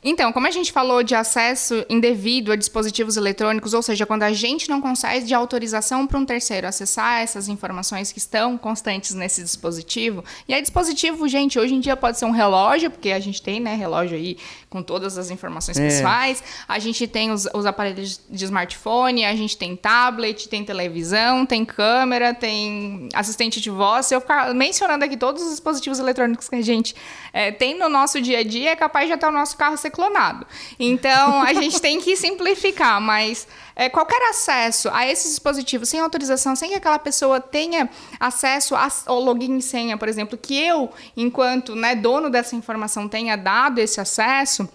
Então, 0.03 0.31
como 0.31 0.47
a 0.47 0.51
gente 0.51 0.71
falou 0.71 1.03
de 1.03 1.13
acesso 1.13 1.85
indevido 1.89 2.51
a 2.51 2.55
dispositivos 2.55 3.17
eletrônicos, 3.17 3.73
ou 3.73 3.81
seja, 3.81 4.05
quando 4.05 4.23
a 4.23 4.31
gente 4.31 4.69
não 4.69 4.79
consegue 4.79 5.25
de 5.25 5.33
autorização 5.33 6.07
para 6.07 6.17
um 6.17 6.25
terceiro 6.25 6.67
acessar 6.67 7.21
essas 7.21 7.49
informações 7.49 8.11
que 8.11 8.17
estão 8.17 8.57
constantes 8.57 9.13
nesse 9.13 9.43
dispositivo, 9.43 10.23
e 10.47 10.53
aí 10.53 10.61
dispositivo, 10.61 11.27
gente, 11.27 11.59
hoje 11.59 11.75
em 11.75 11.79
dia 11.79 11.97
pode 11.97 12.17
ser 12.17 12.25
um 12.25 12.31
relógio, 12.31 12.89
porque 12.89 13.11
a 13.11 13.19
gente 13.19 13.41
tem, 13.41 13.59
né, 13.59 13.75
relógio 13.75 14.15
aí 14.15 14.37
com 14.69 14.81
todas 14.81 15.17
as 15.17 15.31
informações 15.31 15.77
é. 15.77 15.85
pessoais, 15.85 16.43
a 16.67 16.79
gente 16.79 17.05
tem 17.05 17.31
os, 17.31 17.47
os 17.53 17.65
aparelhos 17.65 18.21
de 18.29 18.45
smartphone, 18.45 19.25
a 19.25 19.35
gente 19.35 19.57
tem 19.57 19.75
tablet, 19.75 20.47
tem 20.47 20.63
televisão, 20.63 21.45
tem 21.45 21.65
câmera, 21.65 22.33
tem 22.33 23.09
assistente 23.13 23.59
de 23.59 23.69
voz. 23.69 24.05
Se 24.05 24.15
eu 24.15 24.21
ficar 24.21 24.53
mencionando 24.53 25.03
aqui 25.03 25.17
todos 25.17 25.43
os 25.43 25.51
dispositivos 25.51 25.99
eletrônicos 25.99 26.47
que 26.47 26.55
a 26.55 26.61
gente 26.61 26.95
é, 27.33 27.51
tem 27.51 27.77
no 27.77 27.89
nosso 27.89 28.21
dia 28.21 28.39
a 28.39 28.43
dia, 28.43 28.71
é 28.71 28.75
capaz 28.75 29.07
de 29.07 29.13
até 29.13 29.27
o 29.27 29.31
nosso 29.31 29.57
carro 29.57 29.75
ser 29.75 29.88
clonado. 29.89 30.45
Então, 30.79 31.41
a 31.41 31.53
gente 31.53 31.79
tem 31.81 31.99
que 31.99 32.15
simplificar, 32.15 32.99
mas 33.01 33.47
é, 33.75 33.89
qualquer 33.89 34.21
acesso 34.29 34.89
a 34.91 35.07
esses 35.07 35.31
dispositivos 35.31 35.89
sem 35.89 35.99
autorização, 35.99 36.55
sem 36.55 36.69
que 36.69 36.75
aquela 36.75 36.99
pessoa 36.99 37.39
tenha 37.39 37.89
acesso 38.19 38.75
ao 39.05 39.19
login 39.19 39.57
e 39.57 39.61
senha, 39.61 39.97
por 39.97 40.07
exemplo, 40.07 40.37
que 40.37 40.61
eu, 40.61 40.91
enquanto 41.15 41.75
né, 41.75 41.95
dono 41.95 42.29
dessa 42.29 42.55
informação, 42.55 43.07
tenha 43.07 43.35
dado 43.35 43.79
esse 43.79 44.01
acesso, 44.01 44.67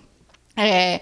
é, 0.57 1.01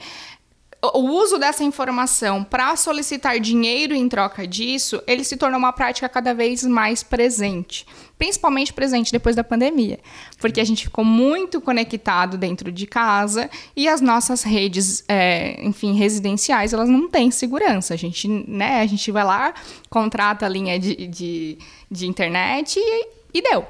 o 0.82 1.10
uso 1.10 1.38
dessa 1.38 1.62
informação 1.62 2.42
para 2.42 2.74
solicitar 2.74 3.38
dinheiro 3.38 3.94
em 3.94 4.08
troca 4.08 4.44
disso, 4.44 5.00
ele 5.06 5.22
se 5.22 5.36
tornou 5.36 5.56
uma 5.56 5.72
prática 5.72 6.08
cada 6.08 6.34
vez 6.34 6.64
mais 6.64 7.04
presente, 7.04 7.86
principalmente 8.18 8.72
presente 8.72 9.12
depois 9.12 9.36
da 9.36 9.44
pandemia, 9.44 10.00
porque 10.40 10.60
a 10.60 10.64
gente 10.64 10.82
ficou 10.82 11.04
muito 11.04 11.60
conectado 11.60 12.36
dentro 12.36 12.72
de 12.72 12.84
casa 12.84 13.48
e 13.76 13.86
as 13.86 14.00
nossas 14.00 14.42
redes, 14.42 15.04
é, 15.06 15.64
enfim, 15.64 15.94
residenciais, 15.94 16.72
elas 16.72 16.88
não 16.88 17.08
têm 17.08 17.30
segurança. 17.30 17.94
A 17.94 17.96
gente, 17.96 18.26
né, 18.26 18.80
a 18.80 18.86
gente 18.86 19.08
vai 19.12 19.22
lá, 19.22 19.54
contrata 19.88 20.46
a 20.46 20.48
linha 20.48 20.80
de, 20.80 21.06
de, 21.06 21.58
de 21.88 22.08
internet 22.08 22.80
e, 22.80 23.06
e 23.34 23.40
deu. 23.40 23.64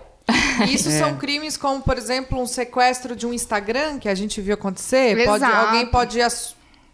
Isso 0.66 0.88
é. 0.90 0.92
são 0.92 1.18
crimes 1.18 1.58
como, 1.58 1.82
por 1.82 1.98
exemplo, 1.98 2.40
um 2.40 2.46
sequestro 2.46 3.14
de 3.14 3.26
um 3.26 3.34
Instagram 3.34 3.98
que 3.98 4.08
a 4.08 4.14
gente 4.14 4.40
viu 4.40 4.54
acontecer. 4.54 5.26
Pode, 5.26 5.44
alguém 5.44 5.86
pode 5.86 6.18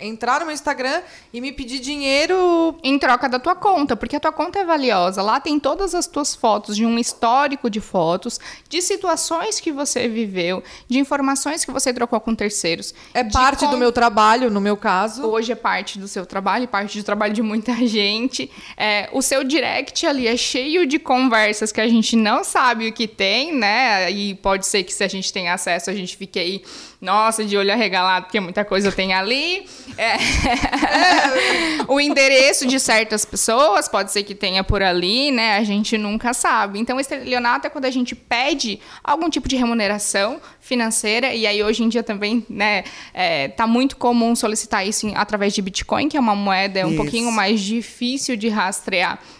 entrar 0.00 0.40
no 0.40 0.46
meu 0.46 0.54
Instagram 0.54 1.02
e 1.32 1.40
me 1.40 1.52
pedir 1.52 1.80
dinheiro 1.80 2.78
em 2.84 2.98
troca 2.98 3.28
da 3.28 3.38
tua 3.38 3.54
conta, 3.54 3.96
porque 3.96 4.14
a 4.14 4.20
tua 4.20 4.32
conta 4.32 4.60
é 4.60 4.64
valiosa. 4.64 5.22
Lá 5.22 5.40
tem 5.40 5.58
todas 5.58 5.94
as 5.94 6.06
tuas 6.06 6.34
fotos 6.34 6.76
de 6.76 6.86
um 6.86 6.98
histórico 6.98 7.68
de 7.68 7.80
fotos, 7.80 8.38
de 8.68 8.80
situações 8.80 9.58
que 9.58 9.72
você 9.72 10.08
viveu, 10.08 10.62
de 10.86 10.98
informações 10.98 11.64
que 11.64 11.70
você 11.72 11.92
trocou 11.92 12.20
com 12.20 12.34
terceiros. 12.34 12.94
É 13.12 13.24
parte 13.24 13.64
com... 13.64 13.72
do 13.72 13.76
meu 13.76 13.90
trabalho, 13.90 14.50
no 14.50 14.60
meu 14.60 14.76
caso. 14.76 15.26
Hoje 15.26 15.50
é 15.50 15.56
parte 15.56 15.98
do 15.98 16.06
seu 16.06 16.24
trabalho, 16.24 16.68
parte 16.68 16.96
do 16.98 17.04
trabalho 17.04 17.34
de 17.34 17.42
muita 17.42 17.74
gente. 17.86 18.50
É, 18.76 19.08
o 19.12 19.20
seu 19.20 19.42
direct 19.42 20.06
ali 20.06 20.28
é 20.28 20.36
cheio 20.36 20.86
de 20.86 20.98
conversas 20.98 21.72
que 21.72 21.80
a 21.80 21.88
gente 21.88 22.14
não 22.14 22.44
sabe 22.44 22.88
o 22.88 22.92
que 22.92 23.08
tem, 23.08 23.52
né? 23.52 24.10
E 24.10 24.36
pode 24.36 24.64
ser 24.64 24.84
que 24.84 24.92
se 24.92 25.02
a 25.02 25.08
gente 25.08 25.32
tem 25.32 25.48
acesso, 25.48 25.90
a 25.90 25.94
gente 25.94 26.16
fique 26.16 26.38
aí 26.38 26.62
nossa, 27.00 27.44
de 27.44 27.56
olho 27.56 27.72
arregalado, 27.72 28.26
porque 28.26 28.40
muita 28.40 28.64
coisa 28.64 28.90
tem 28.90 29.14
ali. 29.14 29.66
É. 29.96 30.16
o 31.86 32.00
endereço 32.00 32.66
de 32.66 32.80
certas 32.80 33.24
pessoas 33.24 33.88
pode 33.88 34.10
ser 34.10 34.24
que 34.24 34.34
tenha 34.34 34.64
por 34.64 34.82
ali, 34.82 35.30
né? 35.30 35.56
A 35.56 35.62
gente 35.62 35.96
nunca 35.96 36.34
sabe. 36.34 36.78
Então, 36.80 36.98
estelionato 36.98 37.68
é 37.68 37.70
quando 37.70 37.84
a 37.84 37.90
gente 37.90 38.16
pede 38.16 38.80
algum 39.02 39.30
tipo 39.30 39.48
de 39.48 39.54
remuneração 39.54 40.40
financeira, 40.60 41.32
e 41.32 41.46
aí 41.46 41.62
hoje 41.62 41.84
em 41.84 41.88
dia 41.88 42.02
também, 42.02 42.44
né, 42.50 42.84
é, 43.14 43.48
tá 43.48 43.66
muito 43.66 43.96
comum 43.96 44.34
solicitar 44.34 44.86
isso 44.86 45.06
em, 45.06 45.14
através 45.16 45.54
de 45.54 45.62
Bitcoin, 45.62 46.08
que 46.08 46.16
é 46.16 46.20
uma 46.20 46.34
moeda 46.34 46.86
um 46.86 46.96
pouquinho 46.96 47.30
mais 47.30 47.60
difícil 47.60 48.36
de 48.36 48.48
rastrear 48.48 49.18
é, 49.18 49.37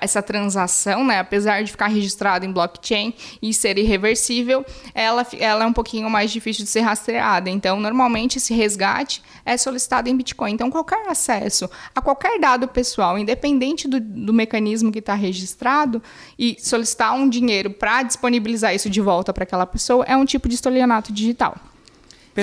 essa 0.00 0.22
transação, 0.22 1.04
né, 1.04 1.18
apesar 1.18 1.62
de 1.64 1.70
ficar 1.70 1.88
registrada 1.88 2.46
em 2.46 2.52
blockchain 2.52 3.12
e 3.42 3.52
ser 3.52 3.76
irreversível, 3.76 4.64
ela, 4.94 5.26
ela 5.38 5.64
é 5.64 5.66
um 5.66 5.72
pouquinho 5.72 6.08
mais 6.08 6.30
difícil 6.30 6.64
de 6.64 6.70
ser 6.70 6.80
rastreada. 6.80 7.50
Então, 7.50 7.80
normalmente, 7.80 8.38
esse 8.38 8.54
resgate 8.54 9.22
é 9.44 9.56
solicitado 9.56 10.08
em 10.08 10.16
Bitcoin. 10.16 10.52
Então, 10.52 10.70
qualquer 10.70 11.08
acesso 11.08 11.68
a 11.94 12.00
qualquer 12.00 12.38
dado 12.38 12.68
pessoal, 12.68 13.18
independente 13.18 13.88
do, 13.88 14.00
do 14.00 14.32
mecanismo 14.32 14.92
que 14.92 15.00
está 15.00 15.14
registrado, 15.14 16.00
e 16.38 16.56
solicitar 16.60 17.14
um 17.14 17.28
dinheiro 17.28 17.70
para 17.70 18.02
disponibilizar 18.04 18.74
isso 18.74 18.88
de 18.88 19.00
volta 19.00 19.32
para 19.32 19.42
aquela 19.42 19.66
pessoa, 19.66 20.04
é 20.06 20.16
um 20.16 20.24
tipo 20.24 20.48
de 20.48 20.54
estelionato 20.54 21.12
digital. 21.12 21.56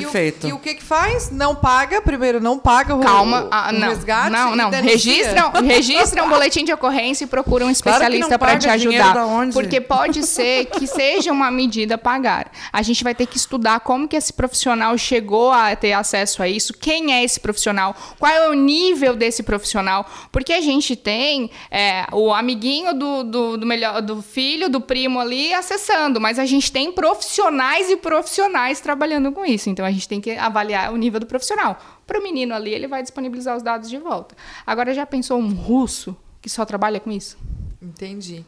Perfeito. 0.01 0.47
E 0.47 0.49
o, 0.49 0.49
e 0.49 0.53
o, 0.53 0.59
que 0.59 0.75
que 0.75 0.83
faz? 0.83 1.31
Não 1.31 1.55
paga, 1.55 2.01
primeiro 2.01 2.41
não 2.41 2.59
paga 2.59 2.95
o, 2.95 2.99
Calma, 2.99 3.45
o, 3.45 3.47
ah, 3.51 3.69
o 3.69 3.73
não, 3.73 3.87
resgate. 3.87 4.31
Não, 4.31 4.55
não. 4.55 4.69
Registram, 4.69 5.51
registram 5.63 6.25
um 6.25 6.29
boletim 6.29 6.65
de 6.65 6.73
ocorrência 6.73 7.23
e 7.23 7.27
procuram 7.27 7.67
um 7.67 7.69
especialista 7.69 8.37
claro 8.37 8.39
para 8.39 8.59
te 8.59 8.69
ajudar. 8.69 9.15
Porque 9.53 9.79
pode 9.79 10.23
ser 10.23 10.65
que 10.65 10.85
seja 10.85 11.31
uma 11.31 11.49
medida 11.49 11.97
pagar. 11.97 12.51
A 12.71 12.81
gente 12.81 13.03
vai 13.03 13.15
ter 13.15 13.25
que 13.25 13.37
estudar 13.37 13.79
como 13.79 14.07
que 14.07 14.15
esse 14.15 14.33
profissional 14.33 14.97
chegou 14.97 15.51
a 15.51 15.75
ter 15.75 15.93
acesso 15.93 16.43
a 16.43 16.47
isso, 16.47 16.73
quem 16.73 17.13
é 17.13 17.23
esse 17.23 17.39
profissional, 17.39 17.95
qual 18.19 18.31
é 18.31 18.49
o 18.49 18.53
nível 18.53 19.15
desse 19.15 19.43
profissional. 19.43 20.05
Porque 20.31 20.53
a 20.53 20.61
gente 20.61 20.95
tem 20.95 21.49
é, 21.71 22.05
o 22.11 22.33
amiguinho 22.33 22.93
do, 22.93 23.23
do, 23.23 23.57
do, 23.57 23.65
melhor, 23.65 24.01
do 24.01 24.21
filho, 24.21 24.69
do 24.69 24.81
primo 24.81 25.19
ali 25.19 25.53
acessando, 25.53 26.19
mas 26.19 26.37
a 26.39 26.45
gente 26.45 26.71
tem 26.71 26.91
profissionais 26.91 27.89
e 27.89 27.95
profissionais 27.95 28.79
trabalhando 28.79 29.31
com 29.31 29.45
isso. 29.45 29.69
Então 29.69 29.84
a 29.85 29.91
gente 29.91 30.07
tem 30.07 30.19
que 30.19 30.31
avaliar 30.31 30.91
o 30.93 30.97
nível 30.97 31.19
do 31.19 31.25
profissional. 31.25 31.79
Para 32.05 32.19
o 32.19 32.23
menino 32.23 32.53
ali, 32.53 32.73
ele 32.73 32.87
vai 32.87 33.01
disponibilizar 33.01 33.55
os 33.55 33.63
dados 33.63 33.89
de 33.89 33.97
volta. 33.97 34.35
Agora, 34.65 34.93
já 34.93 35.05
pensou 35.05 35.39
um 35.39 35.53
russo 35.53 36.15
que 36.41 36.49
só 36.49 36.65
trabalha 36.65 36.99
com 36.99 37.11
isso? 37.11 37.37
Entendi. 37.85 38.43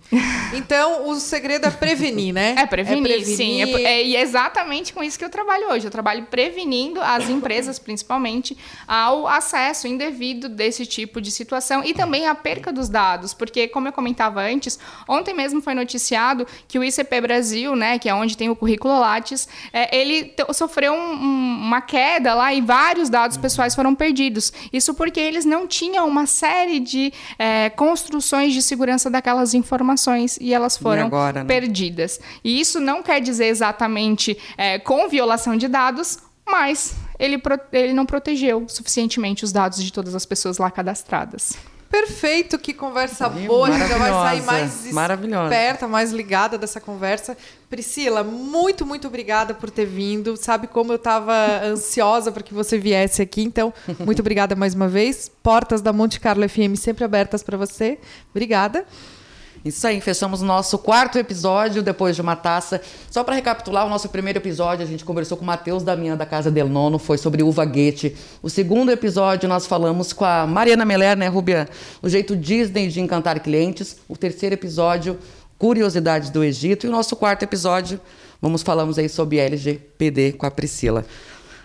Então, 0.53 1.07
o 1.09 1.15
segredo 1.15 1.67
é 1.67 1.71
prevenir, 1.71 2.33
né? 2.33 2.55
É 2.57 2.65
prevenir, 2.65 3.11
é 3.11 3.15
prevenir. 3.15 3.37
sim. 3.37 3.61
É, 3.61 3.83
é, 3.83 4.05
e 4.05 4.15
é 4.15 4.21
exatamente 4.21 4.93
com 4.93 5.03
isso 5.03 5.19
que 5.19 5.25
eu 5.25 5.29
trabalho 5.29 5.69
hoje. 5.69 5.85
Eu 5.85 5.91
trabalho 5.91 6.25
prevenindo 6.25 7.01
as 7.01 7.29
empresas, 7.29 7.77
principalmente, 7.77 8.57
ao 8.87 9.27
acesso 9.27 9.87
indevido 9.87 10.49
desse 10.49 10.85
tipo 10.85 11.21
de 11.21 11.31
situação 11.31 11.83
e 11.83 11.93
também 11.93 12.27
a 12.27 12.33
perca 12.33 12.71
dos 12.71 12.89
dados. 12.89 13.33
Porque, 13.33 13.67
como 13.67 13.87
eu 13.87 13.93
comentava 13.93 14.41
antes, 14.41 14.79
ontem 15.07 15.33
mesmo 15.33 15.61
foi 15.61 15.73
noticiado 15.73 16.47
que 16.67 16.79
o 16.79 16.83
ICP 16.83 17.21
Brasil, 17.21 17.75
né, 17.75 17.99
que 17.99 18.09
é 18.09 18.13
onde 18.13 18.35
tem 18.35 18.49
o 18.49 18.55
currículo 18.55 18.97
Lattes, 18.99 19.47
é, 19.71 19.95
ele 19.95 20.33
sofreu 20.53 20.93
um, 20.93 21.11
um, 21.13 21.59
uma 21.67 21.81
queda 21.81 22.33
lá 22.33 22.53
e 22.53 22.61
vários 22.61 23.09
dados 23.09 23.37
pessoais 23.37 23.75
foram 23.75 23.93
perdidos. 23.93 24.51
Isso 24.71 24.93
porque 24.93 25.19
eles 25.19 25.45
não 25.45 25.67
tinham 25.67 26.07
uma 26.07 26.25
série 26.25 26.79
de 26.79 27.13
é, 27.37 27.69
construções 27.69 28.53
de 28.53 28.61
segurança 28.61 29.09
da 29.09 29.21
aquelas 29.27 29.53
informações 29.53 30.37
e 30.39 30.53
elas 30.53 30.77
foram 30.77 31.03
e 31.03 31.05
agora, 31.05 31.43
né? 31.43 31.47
perdidas. 31.47 32.19
E 32.43 32.59
isso 32.59 32.79
não 32.79 33.03
quer 33.03 33.19
dizer 33.19 33.47
exatamente 33.47 34.37
é, 34.57 34.79
com 34.79 35.09
violação 35.09 35.57
de 35.57 35.67
dados, 35.67 36.17
mas 36.47 36.95
ele, 37.19 37.41
ele 37.73 37.91
não 37.91 38.05
protegeu 38.05 38.65
suficientemente 38.69 39.43
os 39.43 39.51
dados 39.51 39.83
de 39.83 39.91
todas 39.91 40.15
as 40.15 40.25
pessoas 40.25 40.57
lá 40.57 40.71
cadastradas. 40.71 41.57
Perfeito, 41.89 42.59
que 42.59 42.73
conversa 42.73 43.29
boa. 43.29 43.67
A 43.67 43.71
gente 43.71 43.87
já 43.87 43.97
vai 43.97 44.11
sair 44.11 44.41
mais 44.43 44.85
esperta, 44.85 45.87
mais 45.87 46.11
ligada 46.11 46.57
dessa 46.57 46.81
conversa. 46.81 47.37
Priscila, 47.69 48.23
muito, 48.23 48.85
muito 48.85 49.07
obrigada 49.07 49.53
por 49.53 49.69
ter 49.69 49.85
vindo. 49.85 50.35
Sabe 50.35 50.67
como 50.67 50.91
eu 50.91 50.97
estava 50.97 51.33
ansiosa 51.63 52.31
para 52.31 52.43
que 52.43 52.53
você 52.53 52.77
viesse 52.77 53.21
aqui. 53.21 53.41
Então, 53.41 53.73
muito 53.99 54.19
obrigada 54.19 54.55
mais 54.55 54.73
uma 54.73 54.87
vez. 54.87 55.31
Portas 55.41 55.81
da 55.81 55.93
Monte 55.93 56.19
Carlo 56.19 56.47
FM 56.47 56.75
sempre 56.77 57.03
abertas 57.05 57.41
para 57.41 57.57
você. 57.57 57.97
Obrigada. 58.31 58.85
Isso 59.65 59.85
aí, 59.85 59.99
fechamos 59.99 60.41
o 60.41 60.45
nosso 60.45 60.77
quarto 60.77 61.17
episódio 61.17 61.83
depois 61.83 62.15
de 62.15 62.21
uma 62.21 62.35
taça. 62.35 62.81
Só 63.09 63.23
para 63.23 63.35
recapitular, 63.35 63.85
o 63.85 63.89
nosso 63.89 64.09
primeiro 64.09 64.39
episódio 64.39 64.85
a 64.85 64.87
gente 64.87 65.03
conversou 65.03 65.37
com 65.37 65.43
o 65.43 65.47
Matheus 65.47 65.83
Damião 65.83 66.15
da 66.15 66.25
Casa 66.25 66.49
del 66.49 66.69
Nono, 66.69 66.97
foi 66.97 67.17
sobre 67.17 67.43
uva 67.43 67.65
guete. 67.65 68.15
O 68.41 68.49
segundo 68.49 68.91
episódio 68.91 69.49
nós 69.49 69.65
falamos 69.65 70.13
com 70.13 70.25
a 70.25 70.47
Mariana 70.47 70.85
Meller, 70.85 71.17
né, 71.17 71.27
Rubia? 71.27 71.67
O 72.01 72.09
jeito 72.09 72.35
Disney 72.35 72.87
de 72.87 73.01
encantar 73.01 73.39
clientes. 73.39 73.97
O 74.07 74.15
terceiro 74.15 74.53
episódio, 74.53 75.17
curiosidades 75.57 76.29
do 76.29 76.43
Egito. 76.43 76.85
E 76.85 76.89
o 76.89 76.91
nosso 76.91 77.15
quarto 77.15 77.43
episódio, 77.43 77.99
vamos 78.41 78.61
falamos 78.61 78.97
aí 78.97 79.09
sobre 79.09 79.37
LGPD 79.37 80.33
com 80.33 80.45
a 80.45 80.51
Priscila. 80.51 81.05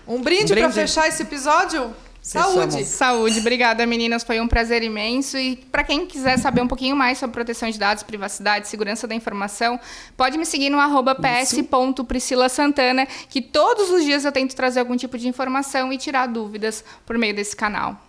Um 0.07 0.20
brinde, 0.20 0.44
um 0.44 0.46
brinde. 0.46 0.61
para 0.61 0.70
fechar 0.70 1.09
esse 1.09 1.22
episódio? 1.22 1.92
Saúde! 2.23 2.85
Saúde, 2.85 3.41
obrigada 3.41 3.85
meninas, 3.85 4.23
foi 4.23 4.41
um 4.41 4.47
prazer 4.47 4.85
imenso. 4.85 5.37
E 5.37 5.57
para 5.57 5.83
quem 5.83 6.07
quiser 6.07 6.39
saber 6.39 6.63
um 6.63 6.69
pouquinho 6.69 6.95
mais 6.95 7.19
sobre 7.19 7.35
proteção 7.35 7.69
de 7.69 7.77
dados, 7.77 8.05
privacidade, 8.05 8.69
segurança 8.69 9.09
da 9.09 9.15
informação, 9.15 9.79
pode 10.17 10.39
me 10.39 10.47
seguir 10.47 10.71
no 10.71 10.79
arroba 10.79 11.17
ps.priscilasantana, 11.17 13.07
que 13.29 13.43
todos 13.43 13.91
os 13.91 14.05
dias 14.05 14.25
eu 14.25 14.31
tento 14.31 14.55
trazer 14.55 14.79
algum 14.79 14.97
tipo 14.97 15.19
de 15.19 15.27
informação 15.27 15.93
e 15.93 15.99
tirar 15.99 16.29
dúvidas 16.29 16.85
por 17.05 17.19
meio 17.19 17.35
desse 17.35 17.57
canal. 17.57 18.01